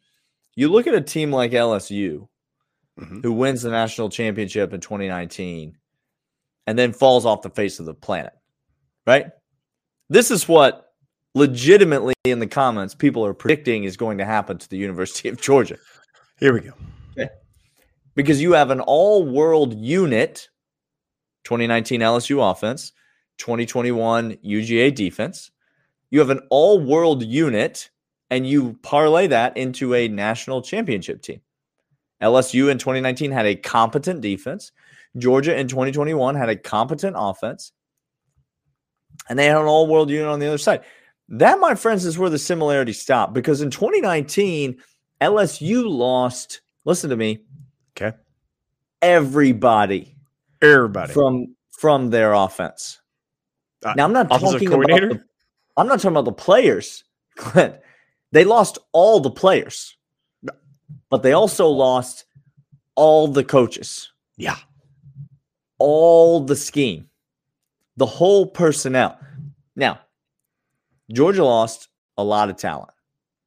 You 0.55 0.69
look 0.69 0.87
at 0.87 0.95
a 0.95 1.01
team 1.01 1.31
like 1.31 1.51
LSU, 1.51 2.27
mm-hmm. 2.99 3.21
who 3.21 3.33
wins 3.33 3.61
the 3.61 3.69
national 3.69 4.09
championship 4.09 4.73
in 4.73 4.81
2019 4.81 5.77
and 6.65 6.79
then 6.79 6.93
falls 6.93 7.25
off 7.25 7.41
the 7.41 7.49
face 7.49 7.79
of 7.79 7.85
the 7.85 7.93
planet, 7.93 8.33
right? 9.05 9.27
This 10.09 10.31
is 10.31 10.47
what 10.47 10.93
legitimately 11.35 12.13
in 12.23 12.39
the 12.39 12.47
comments 12.47 12.95
people 12.95 13.25
are 13.25 13.33
predicting 13.33 13.83
is 13.83 13.97
going 13.97 14.17
to 14.17 14.25
happen 14.25 14.57
to 14.57 14.69
the 14.69 14.77
University 14.77 15.29
of 15.29 15.39
Georgia. 15.39 15.77
Here 16.39 16.53
we 16.53 16.61
go. 16.61 16.73
Okay. 17.11 17.29
Because 18.15 18.41
you 18.41 18.53
have 18.53 18.71
an 18.71 18.81
all 18.81 19.25
world 19.25 19.73
unit 19.73 20.49
2019 21.43 22.01
LSU 22.01 22.51
offense, 22.51 22.91
2021 23.37 24.35
UGA 24.45 24.93
defense. 24.93 25.51
You 26.11 26.19
have 26.19 26.29
an 26.29 26.41
all 26.49 26.79
world 26.79 27.23
unit 27.23 27.89
and 28.29 28.47
you 28.47 28.77
parlay 28.81 29.27
that 29.27 29.57
into 29.57 29.95
a 29.95 30.07
national 30.07 30.61
championship 30.61 31.21
team. 31.21 31.41
LSU 32.21 32.69
in 32.69 32.77
2019 32.77 33.31
had 33.31 33.45
a 33.45 33.55
competent 33.55 34.21
defense. 34.21 34.71
Georgia 35.17 35.57
in 35.57 35.67
2021 35.67 36.35
had 36.35 36.49
a 36.49 36.55
competent 36.55 37.15
offense, 37.17 37.71
and 39.27 39.39
they 39.39 39.45
had 39.45 39.57
an 39.57 39.65
all 39.65 39.87
world 39.87 40.09
unit 40.09 40.27
on 40.27 40.39
the 40.39 40.47
other 40.47 40.57
side. 40.57 40.81
That, 41.29 41.59
my 41.59 41.75
friends, 41.75 42.05
is 42.05 42.17
where 42.17 42.29
the 42.29 42.37
similarities 42.37 43.01
stop 43.01 43.33
because 43.33 43.61
in 43.61 43.71
2019, 43.71 44.77
LSU 45.21 45.89
lost, 45.89 46.61
listen 46.85 47.09
to 47.09 47.15
me. 47.15 47.39
Okay. 47.99 48.17
Everybody. 49.01 50.15
Everybody. 50.61 51.13
From 51.13 51.55
from 51.71 52.09
their 52.09 52.33
offense. 52.33 53.01
Uh, 53.83 53.93
now 53.95 54.05
I'm 54.05 54.13
not 54.13 54.29
talking 54.29 54.73
about 54.73 54.87
the, 54.87 55.23
I'm 55.77 55.87
not 55.87 55.99
talking 55.99 56.11
about 56.11 56.25
the 56.25 56.31
players, 56.33 57.03
Clint. 57.35 57.75
They 58.31 58.43
lost 58.43 58.77
all 58.91 59.19
the 59.19 59.31
players. 59.31 59.95
But 61.09 61.23
they 61.23 61.31
also 61.33 61.67
lost 61.67 62.25
all 62.95 63.27
the 63.27 63.43
coaches. 63.43 64.11
Yeah 64.37 64.57
all 65.79 66.41
the 66.41 66.55
scheme, 66.55 67.09
the 67.97 68.05
whole 68.05 68.45
personnel. 68.45 69.17
Now, 69.75 69.99
Georgia 71.11 71.43
lost 71.43 71.87
a 72.17 72.23
lot 72.23 72.49
of 72.49 72.57
talent. 72.57 72.91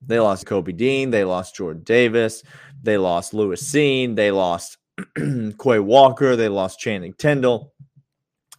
They 0.07 0.19
lost 0.19 0.47
Kobe 0.47 0.73
Dean, 0.73 1.11
they 1.11 1.25
lost 1.25 1.55
Jordan 1.55 1.83
Davis, 1.83 2.43
they 2.83 2.99
lost 2.99 3.35
Lewis 3.35 3.63
Cine, 3.63 4.17
they 4.17 4.31
lost 4.31 4.79
Quay 5.17 5.79
Walker, 5.79 6.37
they 6.37 6.49
lost 6.49 6.81
Channing 6.81 7.15
Tindall, 7.15 7.73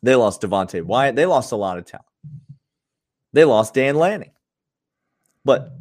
they 0.01 0.15
lost 0.15 0.41
Devonte 0.41 0.83
Wyatt, 0.83 1.15
they 1.15 1.25
lost 1.25 1.51
a 1.51 1.55
lot 1.55 1.77
of 1.77 1.85
talent. 1.85 2.05
They 3.33 3.45
lost 3.45 3.73
Dan 3.73 3.95
Lanning. 3.95 4.31
But 5.43 5.73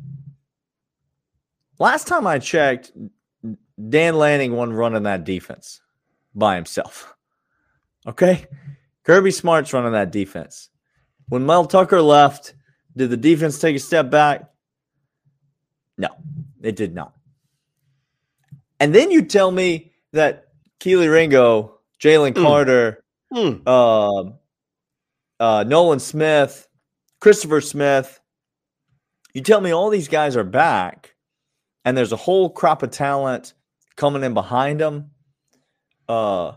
last 1.79 2.07
time 2.07 2.27
I 2.27 2.39
checked, 2.39 2.93
Dan 3.89 4.17
Lanning 4.17 4.57
won 4.57 4.73
running 4.73 5.05
that 5.05 5.25
defense 5.25 5.81
by 6.35 6.57
himself. 6.57 7.15
Okay. 8.05 8.47
Kirby 9.05 9.31
Smart's 9.31 9.73
running 9.73 9.93
that 9.93 10.11
defense. 10.11 10.71
When 11.29 11.47
Mel 11.47 11.67
Tucker 11.67 12.03
left, 12.03 12.55
did 12.97 13.11
the 13.11 13.17
defense 13.17 13.61
take 13.61 13.77
a 13.77 13.79
step 13.79 14.11
back? 14.11 14.52
No, 15.99 16.09
it 16.63 16.77
did 16.77 16.95
not. 16.95 17.15
And 18.81 18.95
then 18.95 19.11
you 19.11 19.23
tell 19.23 19.51
me 19.51 19.93
that 20.13 20.49
Kelee 20.81 21.09
Ringo, 21.09 21.79
Jalen 22.01 22.33
mm. 22.33 22.43
Carter, 22.43 23.05
mm. 23.33 23.63
Uh, 23.67 24.33
uh, 25.41 25.65
Nolan 25.65 26.01
Smith, 26.01 26.67
Christopher 27.21 27.61
Smith, 27.61 28.21
you 29.35 29.41
tell 29.41 29.61
me 29.61 29.71
all 29.71 29.91
these 29.91 30.09
guys 30.09 30.37
are 30.37 30.45
back 30.45 31.15
and 31.85 31.97
there's 31.97 32.13
a 32.13 32.17
whole 32.17 32.51
crop 32.51 32.83
of 32.83 32.91
talent 32.91 33.55
coming 33.97 34.23
in 34.23 34.35
behind 34.35 34.81
them. 34.81 35.11
Uh, 36.09 36.53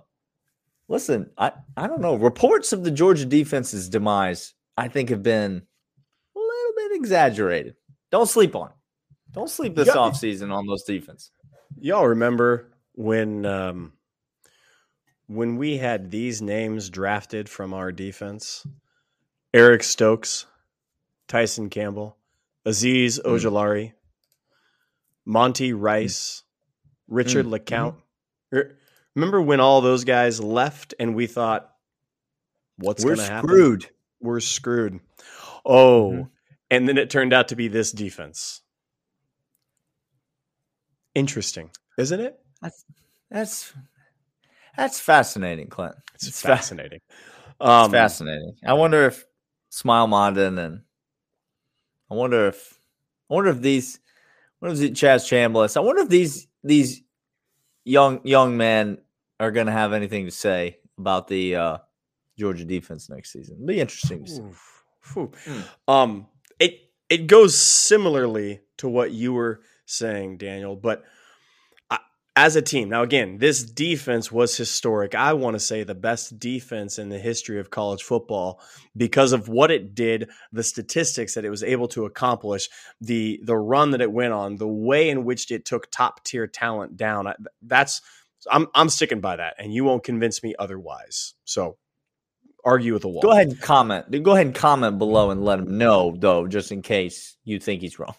Listen, 0.87 1.31
I, 1.37 1.51
I 1.75 1.87
don't 1.87 2.01
know. 2.01 2.15
Reports 2.15 2.71
of 2.71 2.83
the 2.83 2.91
Georgia 2.91 3.25
defense's 3.25 3.89
demise, 3.89 4.53
I 4.77 4.87
think, 4.87 5.09
have 5.09 5.23
been 5.23 5.63
a 6.35 6.39
little 6.39 6.73
bit 6.75 6.95
exaggerated. 6.95 7.75
Don't 8.11 8.29
sleep 8.29 8.55
on. 8.55 8.71
Don't 9.35 9.49
sleep 9.49 9.75
this 9.75 9.89
off 9.89 10.13
offseason 10.13 10.51
on 10.51 10.65
those 10.65 10.83
defense. 10.83 11.29
Y'all 11.77 12.07
remember 12.07 12.71
when 12.93 13.45
um, 13.45 13.93
when 15.27 15.57
we 15.57 15.77
had 15.77 16.09
these 16.09 16.41
names 16.41 16.89
drafted 16.89 17.49
from 17.49 17.73
our 17.73 17.91
defense? 17.91 18.65
Eric 19.53 19.83
Stokes, 19.83 20.45
Tyson 21.27 21.69
Campbell, 21.69 22.17
Azeez 22.65 23.21
mm. 23.21 23.93
Monty 25.25 25.73
Rice, 25.73 26.43
Richard 27.07 27.45
mm. 27.45 27.57
LeCounte. 27.57 27.95
Mm. 28.53 28.71
Remember 29.15 29.41
when 29.41 29.59
all 29.59 29.81
those 29.81 30.03
guys 30.03 30.41
left 30.41 30.93
and 30.99 31.15
we 31.15 31.27
thought, 31.27 31.71
what's 32.77 33.03
going 33.03 33.17
to 33.17 33.23
happen? 33.23 33.49
We're 33.49 33.55
screwed. 33.55 33.89
We're 34.19 34.39
screwed. 34.41 34.99
Oh, 35.65 36.11
mm-hmm. 36.11 36.23
and 36.69 36.87
then 36.87 36.97
it 36.97 37.09
turned 37.09 37.33
out 37.33 37.47
to 37.49 37.55
be 37.55 37.67
this 37.69 37.91
defense. 37.91 38.61
Interesting, 41.15 41.71
isn't 41.97 42.19
it? 42.19 42.39
That's 42.61 42.85
that's 43.31 43.73
that's 44.77 44.99
fascinating, 44.99 45.67
Clint. 45.67 45.95
It's, 46.13 46.27
it's 46.27 46.41
fascinating. 46.41 46.99
Fa- 47.57 47.65
um, 47.65 47.85
it's 47.85 47.93
fascinating. 47.93 48.55
I 48.65 48.73
wonder 48.73 49.05
if 49.05 49.25
Smael 49.71 50.07
Mondon 50.09 50.59
and 50.59 50.81
I 52.11 52.15
wonder 52.15 52.47
if 52.47 52.79
I 53.29 53.33
wonder 53.33 53.49
if 53.49 53.61
these 53.61 53.99
what 54.59 54.71
is 54.71 54.81
it, 54.81 54.93
Chaz 54.93 55.25
Chambliss? 55.25 55.77
I 55.77 55.81
wonder 55.81 56.01
if 56.01 56.09
these 56.09 56.47
these 56.63 57.01
young 57.83 58.21
young 58.23 58.57
men 58.57 58.99
are 59.39 59.51
going 59.51 59.67
to 59.67 59.71
have 59.71 59.93
anything 59.93 60.25
to 60.25 60.31
say 60.31 60.79
about 60.97 61.27
the 61.27 61.55
uh, 61.55 61.77
Georgia 62.37 62.65
defense 62.65 63.09
next 63.09 63.31
season. 63.31 63.55
It'll 63.55 63.67
be 63.67 63.79
interesting 63.79 64.25
to 64.25 64.31
see. 64.31 64.41
Mm. 65.13 65.63
Um, 65.87 66.27
it 66.59 66.89
it 67.09 67.27
goes 67.27 67.57
similarly 67.57 68.61
to 68.77 68.89
what 68.89 69.11
you 69.11 69.33
were 69.33 69.61
saying, 69.85 70.37
Daniel, 70.37 70.75
but 70.75 71.03
as 72.35 72.55
a 72.55 72.61
team. 72.61 72.89
Now, 72.89 73.01
again, 73.01 73.37
this 73.37 73.63
defense 73.63 74.31
was 74.31 74.57
historic. 74.57 75.15
I 75.15 75.33
want 75.33 75.55
to 75.55 75.59
say 75.59 75.83
the 75.83 75.95
best 75.95 76.37
defense 76.37 76.99
in 76.99 77.09
the 77.09 77.17
history 77.17 77.59
of 77.59 77.69
college 77.69 78.03
football 78.03 78.59
because 78.95 79.31
of 79.31 79.47
what 79.47 79.71
it 79.71 79.95
did, 79.95 80.29
the 80.51 80.63
statistics 80.63 81.35
that 81.35 81.45
it 81.45 81.49
was 81.49 81.63
able 81.63 81.87
to 81.89 82.05
accomplish, 82.05 82.69
the 82.99 83.39
the 83.43 83.55
run 83.55 83.91
that 83.91 84.01
it 84.01 84.11
went 84.11 84.33
on, 84.33 84.57
the 84.57 84.67
way 84.67 85.09
in 85.09 85.23
which 85.23 85.49
it 85.49 85.65
took 85.65 85.89
top 85.91 86.23
tier 86.25 86.45
talent 86.45 86.97
down. 86.97 87.33
That's 87.61 88.01
I'm 88.51 88.67
I'm 88.75 88.89
sticking 88.89 89.21
by 89.21 89.37
that, 89.37 89.55
and 89.57 89.73
you 89.73 89.85
won't 89.85 90.03
convince 90.03 90.43
me 90.43 90.55
otherwise. 90.59 91.33
So. 91.45 91.77
Argue 92.67 92.93
with 92.93 93.03
the 93.03 93.07
wall. 93.07 93.21
Go 93.21 93.29
ahead 93.29 93.49
and 93.49 93.61
comment. 93.61 94.23
Go 94.23 94.31
ahead 94.31 94.47
and 94.47 94.55
comment 94.55 94.97
below 94.97 95.29
and 95.29 95.45
let 95.45 95.59
him 95.59 95.77
know, 95.77 96.15
though, 96.17 96.47
just 96.47 96.71
in 96.71 96.81
case 96.81 97.37
you 97.43 97.59
think 97.59 97.81
he's 97.81 97.99
wrong. 97.99 98.15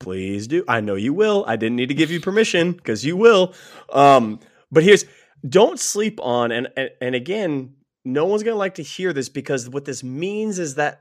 Please 0.00 0.46
do. 0.46 0.64
I 0.68 0.80
know 0.80 0.94
you 0.94 1.12
will. 1.12 1.44
I 1.46 1.56
didn't 1.56 1.76
need 1.76 1.88
to 1.88 1.94
give 1.94 2.10
you 2.10 2.20
permission 2.20 2.72
because 2.72 3.04
you 3.04 3.16
will. 3.16 3.54
Um, 3.90 4.40
but 4.70 4.82
here's 4.82 5.04
don't 5.48 5.78
sleep 5.78 6.18
on 6.22 6.52
and, 6.52 6.68
and 6.76 6.90
and 7.00 7.14
again, 7.14 7.74
no 8.04 8.24
one's 8.26 8.42
gonna 8.42 8.56
like 8.56 8.74
to 8.76 8.82
hear 8.82 9.12
this 9.12 9.28
because 9.28 9.68
what 9.68 9.84
this 9.84 10.04
means 10.04 10.58
is 10.58 10.74
that 10.76 11.00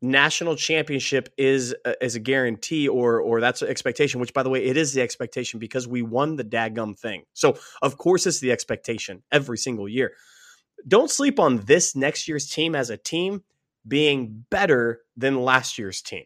national 0.00 0.54
championship 0.54 1.28
is 1.36 1.74
a, 1.84 2.04
is 2.04 2.14
a 2.14 2.20
guarantee 2.20 2.86
or 2.86 3.20
or 3.20 3.40
that's 3.40 3.62
an 3.62 3.68
expectation 3.68 4.20
which 4.20 4.32
by 4.32 4.44
the 4.44 4.48
way 4.48 4.64
it 4.64 4.76
is 4.76 4.92
the 4.92 5.00
expectation 5.00 5.58
because 5.58 5.88
we 5.88 6.02
won 6.02 6.36
the 6.36 6.44
daggum 6.44 6.96
thing 6.96 7.24
so 7.34 7.58
of 7.82 7.98
course 7.98 8.24
it's 8.24 8.38
the 8.38 8.52
expectation 8.52 9.22
every 9.32 9.58
single 9.58 9.88
year 9.88 10.12
don't 10.86 11.10
sleep 11.10 11.40
on 11.40 11.58
this 11.64 11.96
next 11.96 12.28
year's 12.28 12.48
team 12.48 12.76
as 12.76 12.90
a 12.90 12.96
team 12.96 13.42
being 13.88 14.44
better 14.50 15.00
than 15.16 15.42
last 15.42 15.78
year's 15.78 16.00
team 16.00 16.24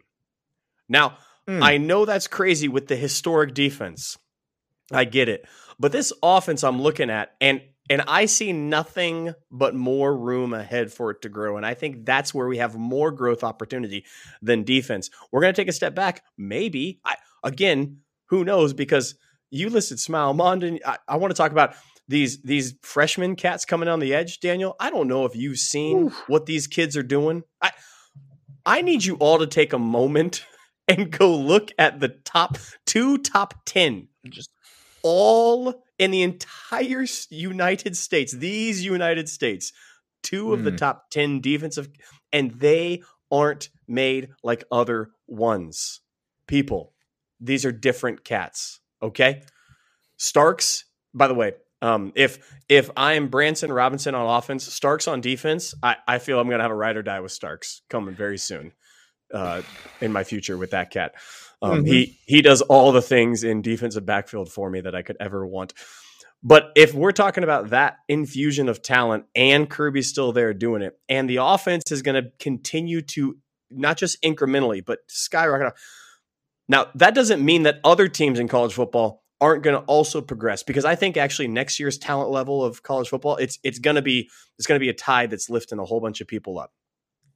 now 0.86 1.16
Mm. 1.48 1.62
I 1.62 1.76
know 1.76 2.04
that's 2.04 2.28
crazy 2.28 2.68
with 2.68 2.86
the 2.86 2.96
historic 2.96 3.54
defense. 3.54 4.16
I 4.92 5.04
get 5.04 5.28
it. 5.28 5.44
But 5.78 5.92
this 5.92 6.12
offense 6.22 6.62
I'm 6.62 6.80
looking 6.80 7.10
at 7.10 7.34
and 7.40 7.62
and 7.90 8.02
I 8.06 8.26
see 8.26 8.52
nothing 8.52 9.34
but 9.50 9.74
more 9.74 10.16
room 10.16 10.54
ahead 10.54 10.92
for 10.92 11.10
it 11.10 11.22
to 11.22 11.28
grow 11.28 11.56
and 11.56 11.66
I 11.66 11.74
think 11.74 12.06
that's 12.06 12.32
where 12.32 12.46
we 12.46 12.58
have 12.58 12.76
more 12.76 13.10
growth 13.10 13.42
opportunity 13.42 14.04
than 14.40 14.62
defense. 14.62 15.10
We're 15.30 15.40
going 15.40 15.52
to 15.52 15.60
take 15.60 15.68
a 15.68 15.72
step 15.72 15.94
back 15.94 16.22
maybe. 16.36 17.00
I 17.04 17.16
again, 17.42 17.98
who 18.26 18.44
knows 18.44 18.72
because 18.72 19.16
you 19.50 19.68
listed 19.68 19.98
Smael 19.98 20.34
Mondon. 20.34 20.80
I, 20.84 20.98
I 21.06 21.16
want 21.16 21.30
to 21.30 21.36
talk 21.36 21.52
about 21.52 21.74
these 22.08 22.42
these 22.42 22.74
freshman 22.82 23.36
cats 23.36 23.64
coming 23.64 23.88
on 23.88 24.00
the 24.00 24.14
edge, 24.14 24.40
Daniel. 24.40 24.76
I 24.80 24.90
don't 24.90 25.08
know 25.08 25.24
if 25.24 25.36
you've 25.36 25.58
seen 25.58 26.06
Oof. 26.06 26.24
what 26.26 26.46
these 26.46 26.66
kids 26.66 26.96
are 26.96 27.02
doing. 27.02 27.42
I 27.60 27.72
I 28.64 28.82
need 28.82 29.04
you 29.04 29.16
all 29.16 29.38
to 29.38 29.46
take 29.46 29.72
a 29.72 29.78
moment 29.78 30.44
and 30.92 31.10
go 31.10 31.34
look 31.34 31.70
at 31.78 32.00
the 32.00 32.08
top 32.08 32.58
two 32.86 33.18
top 33.18 33.54
10 33.66 34.08
just 34.28 34.50
all 35.02 35.82
in 35.98 36.10
the 36.10 36.22
entire 36.22 37.06
United 37.30 37.96
States 37.96 38.32
these 38.32 38.84
United 38.84 39.28
States 39.28 39.72
two 40.22 40.52
of 40.52 40.60
mm. 40.60 40.64
the 40.64 40.70
hmm. 40.70 40.76
top 40.76 41.10
10 41.10 41.40
defensive 41.40 41.88
and 42.32 42.52
they 42.60 43.02
aren't 43.30 43.70
made 43.88 44.28
like 44.42 44.64
other 44.70 45.10
ones 45.26 46.00
people 46.46 46.92
these 47.40 47.64
are 47.64 47.72
different 47.72 48.24
cats 48.24 48.80
okay 49.02 49.42
Starks 50.16 50.84
by 51.14 51.26
the 51.26 51.34
way 51.34 51.52
um, 51.80 52.12
if 52.14 52.38
if 52.68 52.90
I 52.96 53.14
am 53.14 53.26
Branson 53.26 53.72
Robinson 53.72 54.14
on 54.14 54.38
offense, 54.38 54.72
Starks 54.72 55.08
on 55.08 55.20
defense, 55.20 55.74
I, 55.82 55.96
I 56.06 56.18
feel 56.20 56.38
I'm 56.38 56.48
gonna 56.48 56.62
have 56.62 56.70
a 56.70 56.76
ride 56.76 56.96
or 56.96 57.02
die 57.02 57.18
with 57.18 57.32
Starks 57.32 57.82
coming 57.90 58.14
very 58.14 58.38
soon 58.38 58.70
uh, 59.32 59.62
in 60.00 60.12
my 60.12 60.24
future 60.24 60.56
with 60.56 60.70
that 60.70 60.90
cat. 60.90 61.14
Um, 61.60 61.78
mm-hmm. 61.78 61.86
He 61.86 62.18
he 62.26 62.42
does 62.42 62.60
all 62.62 62.92
the 62.92 63.02
things 63.02 63.44
in 63.44 63.62
defensive 63.62 64.04
backfield 64.04 64.50
for 64.50 64.68
me 64.68 64.80
that 64.80 64.94
I 64.94 65.02
could 65.02 65.16
ever 65.20 65.46
want. 65.46 65.74
But 66.42 66.72
if 66.74 66.92
we're 66.92 67.12
talking 67.12 67.44
about 67.44 67.70
that 67.70 67.98
infusion 68.08 68.68
of 68.68 68.82
talent 68.82 69.26
and 69.34 69.70
Kirby's 69.70 70.08
still 70.08 70.32
there 70.32 70.52
doing 70.52 70.82
it, 70.82 70.98
and 71.08 71.30
the 71.30 71.36
offense 71.36 71.92
is 71.92 72.02
going 72.02 72.22
to 72.22 72.30
continue 72.40 73.00
to 73.02 73.38
not 73.70 73.96
just 73.96 74.20
incrementally, 74.22 74.84
but 74.84 74.98
skyrocket. 75.08 75.74
Now, 76.68 76.86
that 76.96 77.14
doesn't 77.14 77.44
mean 77.44 77.62
that 77.62 77.80
other 77.84 78.08
teams 78.08 78.38
in 78.38 78.48
college 78.48 78.72
football 78.72 79.22
aren't 79.40 79.62
going 79.62 79.78
to 79.78 79.84
also 79.86 80.20
progress 80.20 80.62
because 80.62 80.84
I 80.84 80.94
think 80.94 81.16
actually 81.16 81.48
next 81.48 81.80
year's 81.80 81.98
talent 81.98 82.30
level 82.30 82.64
of 82.64 82.82
college 82.82 83.08
football, 83.08 83.36
it's 83.36 83.58
it's 83.62 83.78
going 83.78 83.96
to 83.96 84.02
be 84.02 84.28
it's 84.58 84.66
going 84.66 84.78
to 84.78 84.84
be 84.84 84.88
a 84.88 84.94
tide 84.94 85.30
that's 85.30 85.48
lifting 85.50 85.78
a 85.78 85.84
whole 85.84 86.00
bunch 86.00 86.20
of 86.20 86.26
people 86.26 86.58
up. 86.58 86.72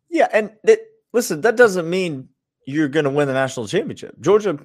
Yeah, 0.08 0.28
and 0.32 0.52
it, 0.64 0.80
Listen, 1.16 1.40
that 1.40 1.56
doesn't 1.56 1.88
mean 1.88 2.28
you're 2.66 2.88
going 2.88 3.04
to 3.04 3.10
win 3.10 3.26
the 3.26 3.32
national 3.32 3.66
championship. 3.66 4.20
Georgia 4.20 4.58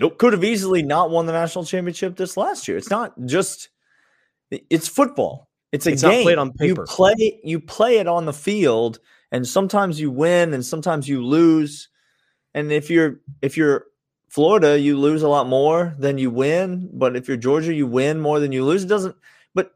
nope. 0.00 0.18
could 0.18 0.32
have 0.32 0.42
easily 0.42 0.82
not 0.82 1.10
won 1.10 1.26
the 1.26 1.32
national 1.32 1.64
championship 1.64 2.16
this 2.16 2.36
last 2.36 2.66
year. 2.66 2.76
It's 2.76 2.90
not 2.90 3.14
just 3.26 3.68
it's 4.50 4.88
football. 4.88 5.48
It's 5.70 5.86
a 5.86 5.92
it's 5.92 6.02
game. 6.02 6.24
played 6.24 6.38
on 6.38 6.52
paper. 6.52 6.80
You 6.80 6.86
play 6.88 7.40
you 7.44 7.60
play 7.60 7.98
it 7.98 8.08
on 8.08 8.24
the 8.24 8.32
field 8.32 8.98
and 9.30 9.46
sometimes 9.46 10.00
you 10.00 10.10
win 10.10 10.52
and 10.52 10.66
sometimes 10.66 11.08
you 11.08 11.24
lose. 11.24 11.88
And 12.54 12.72
if 12.72 12.90
you're 12.90 13.20
if 13.40 13.56
you're 13.56 13.84
Florida, 14.28 14.76
you 14.76 14.98
lose 14.98 15.22
a 15.22 15.28
lot 15.28 15.46
more 15.46 15.94
than 15.96 16.18
you 16.18 16.28
win, 16.28 16.90
but 16.92 17.14
if 17.14 17.28
you're 17.28 17.36
Georgia, 17.36 17.72
you 17.72 17.86
win 17.86 18.18
more 18.18 18.40
than 18.40 18.50
you 18.50 18.64
lose. 18.64 18.82
It 18.82 18.88
doesn't 18.88 19.14
but 19.54 19.70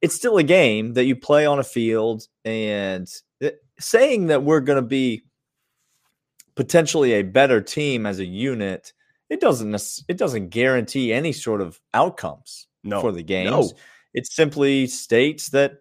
it's 0.00 0.14
still 0.14 0.38
a 0.38 0.44
game 0.44 0.92
that 0.92 1.06
you 1.06 1.16
play 1.16 1.46
on 1.46 1.58
a 1.58 1.64
field 1.64 2.28
and 2.44 3.08
it, 3.40 3.60
saying 3.80 4.28
that 4.28 4.44
we're 4.44 4.60
going 4.60 4.80
to 4.80 4.88
be 4.88 5.24
potentially 6.56 7.14
a 7.14 7.22
better 7.22 7.60
team 7.60 8.06
as 8.06 8.18
a 8.18 8.24
unit, 8.24 8.92
it 9.30 9.40
doesn't 9.40 9.74
it 10.08 10.16
doesn't 10.16 10.48
guarantee 10.48 11.12
any 11.12 11.32
sort 11.32 11.60
of 11.60 11.80
outcomes 11.92 12.66
no, 12.82 13.00
for 13.00 13.12
the 13.12 13.22
games. 13.22 13.50
No. 13.50 13.70
It 14.12 14.26
simply 14.26 14.86
states 14.86 15.48
that 15.50 15.78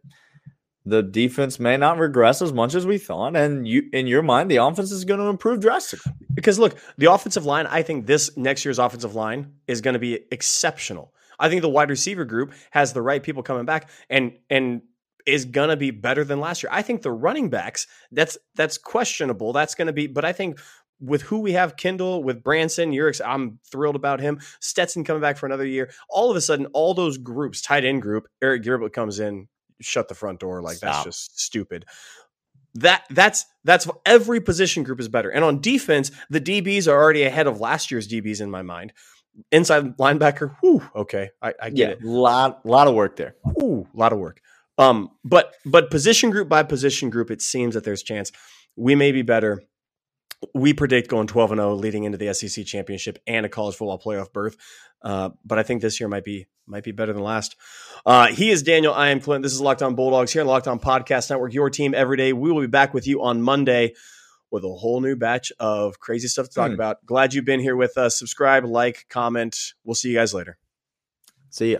the 0.86 1.04
defense 1.04 1.60
may 1.60 1.78
not 1.78 1.98
regress 1.98 2.42
as 2.42 2.52
much 2.52 2.76
as 2.76 2.86
we 2.86 2.98
thought, 2.98 3.36
and 3.36 3.68
you 3.68 3.84
in 3.94 4.08
your 4.08 4.22
mind, 4.22 4.52
the 4.52 4.58
offense 4.58 4.92
is 4.92 5.06
going 5.06 5.20
to 5.20 5.28
improve 5.28 5.62
drastically. 5.62 6.12
Because 6.34 6.60
look, 6.60 6.78
the 6.98 7.12
offensive 7.12 7.46
line, 7.46 7.68
I 7.68 7.84
think 7.84 8.06
this 8.06 8.36
next 8.36 8.66
year's 8.66 8.80
offensive 8.80 9.16
line 9.16 9.54
is 9.68 9.82
going 9.82 9.94
to 9.94 10.00
be 10.00 10.26
exceptional. 10.32 11.14
I 11.40 11.50
think 11.50 11.62
the 11.62 11.70
wide 11.70 11.90
receiver 11.90 12.26
group 12.26 12.54
has 12.72 12.94
the 12.94 13.02
right 13.02 13.24
people 13.24 13.44
coming 13.44 13.66
back, 13.66 13.90
and 14.10 14.34
and 14.50 14.82
is 15.26 15.46
going 15.46 15.70
to 15.70 15.78
be 15.78 15.92
better 15.92 16.24
than 16.24 16.40
last 16.40 16.64
year. 16.64 16.70
I 16.72 16.82
think 16.82 17.02
the 17.02 17.12
running 17.12 17.50
backs 17.50 17.88
that's 18.12 18.38
that's 18.56 18.78
questionable. 18.78 19.54
That's 19.54 19.76
going 19.76 19.88
to 19.88 19.94
be, 19.94 20.08
but 20.08 20.26
I 20.26 20.34
think 20.34 20.60
with 21.04 21.22
who 21.24 21.40
we 21.40 21.52
have, 21.54 21.76
Kendall, 21.76 22.24
with 22.24 22.44
Branson, 22.44 22.94
you're 22.94 23.12
I'm 23.26 23.60
thrilled 23.70 23.96
about 23.96 24.22
him. 24.22 24.40
Stetson 24.60 25.04
coming 25.04 25.22
back 25.22 25.38
for 25.38 25.46
another 25.46 25.66
year. 25.66 25.92
All 26.10 26.32
of 26.32 26.38
a 26.38 26.42
sudden, 26.42 26.68
all 26.68 26.94
those 26.94 27.18
groups, 27.18 27.62
tight 27.62 27.84
end 27.84 28.02
group, 28.02 28.28
Arik 28.42 28.64
Gilbert 28.64 28.94
comes 28.94 29.20
in, 29.20 29.48
shut 29.82 30.08
the 30.08 30.16
front 30.16 30.40
door. 30.40 30.62
Like 30.62 30.78
Stop. 30.78 30.94
that's 30.94 31.04
just 31.04 31.40
stupid. 31.40 31.86
That 32.76 33.04
that's 33.10 33.46
that's 33.64 33.88
every 34.06 34.42
position 34.42 34.84
group 34.84 35.00
is 35.00 35.10
better. 35.10 35.30
And 35.30 35.44
on 35.44 35.62
defense, 35.62 36.12
the 36.30 36.42
DBs 36.42 36.88
are 36.88 37.00
already 37.00 37.24
ahead 37.24 37.48
of 37.48 37.60
last 37.60 37.92
year's 37.92 38.08
DBs 38.08 38.42
in 38.42 38.50
my 38.50 38.62
mind. 38.62 38.94
Inside 39.52 39.98
linebacker, 39.98 40.56
whew, 40.62 40.84
okay, 40.96 41.32
I, 41.42 41.54
I 41.62 41.70
get 41.72 41.78
yeah, 41.78 41.88
it. 41.88 42.04
Lot 42.04 42.62
a 42.64 42.68
lot 42.68 42.88
of 42.88 42.94
work 42.94 43.16
there. 43.16 43.36
Ooh, 43.62 43.88
a 43.94 43.98
lot 43.98 44.14
of 44.14 44.20
work. 44.20 44.40
Um, 44.78 45.12
but 45.24 45.54
but 45.66 45.92
position 45.92 46.30
group 46.30 46.50
by 46.50 46.64
position 46.64 47.10
group, 47.10 47.30
it 47.30 47.42
seems 47.42 47.76
that 47.76 47.84
there's 47.84 48.04
chance 48.04 48.32
we 48.76 48.96
may 48.96 49.12
be 49.12 49.22
better. 49.22 49.64
We 50.54 50.74
predict 50.74 51.10
going 51.10 51.28
12 51.28 51.52
and 51.54 51.60
0 51.60 51.76
leading 51.76 52.04
into 52.04 52.18
the 52.18 52.34
SEC 52.34 52.66
championship 52.66 53.18
and 53.26 53.46
a 53.46 53.50
college 53.50 53.76
football 53.76 54.00
playoff 54.00 54.34
berth. 54.34 54.58
Uh, 55.02 55.30
but 55.46 55.58
I 55.58 55.64
think 55.64 55.82
this 55.82 56.00
year 56.00 56.10
might 56.10 56.24
be 56.24 56.48
might 56.66 56.84
be 56.84 56.92
better 56.92 57.14
than 57.14 57.24
last. 57.24 57.56
Uh, 58.06 58.28
he 58.28 58.50
is 58.50 58.64
Daniel. 58.64 58.94
I 58.94 59.10
am 59.10 59.20
Clint. 59.20 59.44
This 59.44 59.54
is 59.54 59.62
Locked 59.62 59.82
On 59.82 59.96
Bulldogs 59.96 60.32
here 60.32 60.42
on 60.42 60.48
Locked 60.48 60.68
On 60.68 60.80
Podcast 60.80 61.30
Network. 61.30 61.54
Your 61.54 61.70
team 61.70 61.94
every 61.94 62.18
day. 62.18 62.34
We 62.34 62.52
will 62.52 62.62
be 62.62 62.68
back 62.68 62.94
with 62.94 63.08
you 63.08 63.22
on 63.24 63.42
Monday 63.42 63.94
with 64.50 64.64
a 64.64 64.70
whole 64.70 65.02
new 65.02 65.16
batch 65.16 65.52
of 65.60 66.00
crazy 66.00 66.28
stuff 66.28 66.48
to 66.48 66.54
talk 66.54 66.68
hmm. 66.68 66.76
about. 66.76 67.06
Glad 67.06 67.34
you've 67.34 67.44
been 67.44 67.60
here 67.60 67.76
with 67.76 67.98
us. 67.98 68.18
Subscribe, 68.18 68.64
like, 68.66 69.06
comment. 69.10 69.58
We'll 69.84 69.96
see 69.96 70.10
you 70.10 70.16
guys 70.16 70.34
later. 70.34 70.58
See 71.50 71.74
ya. 71.74 71.80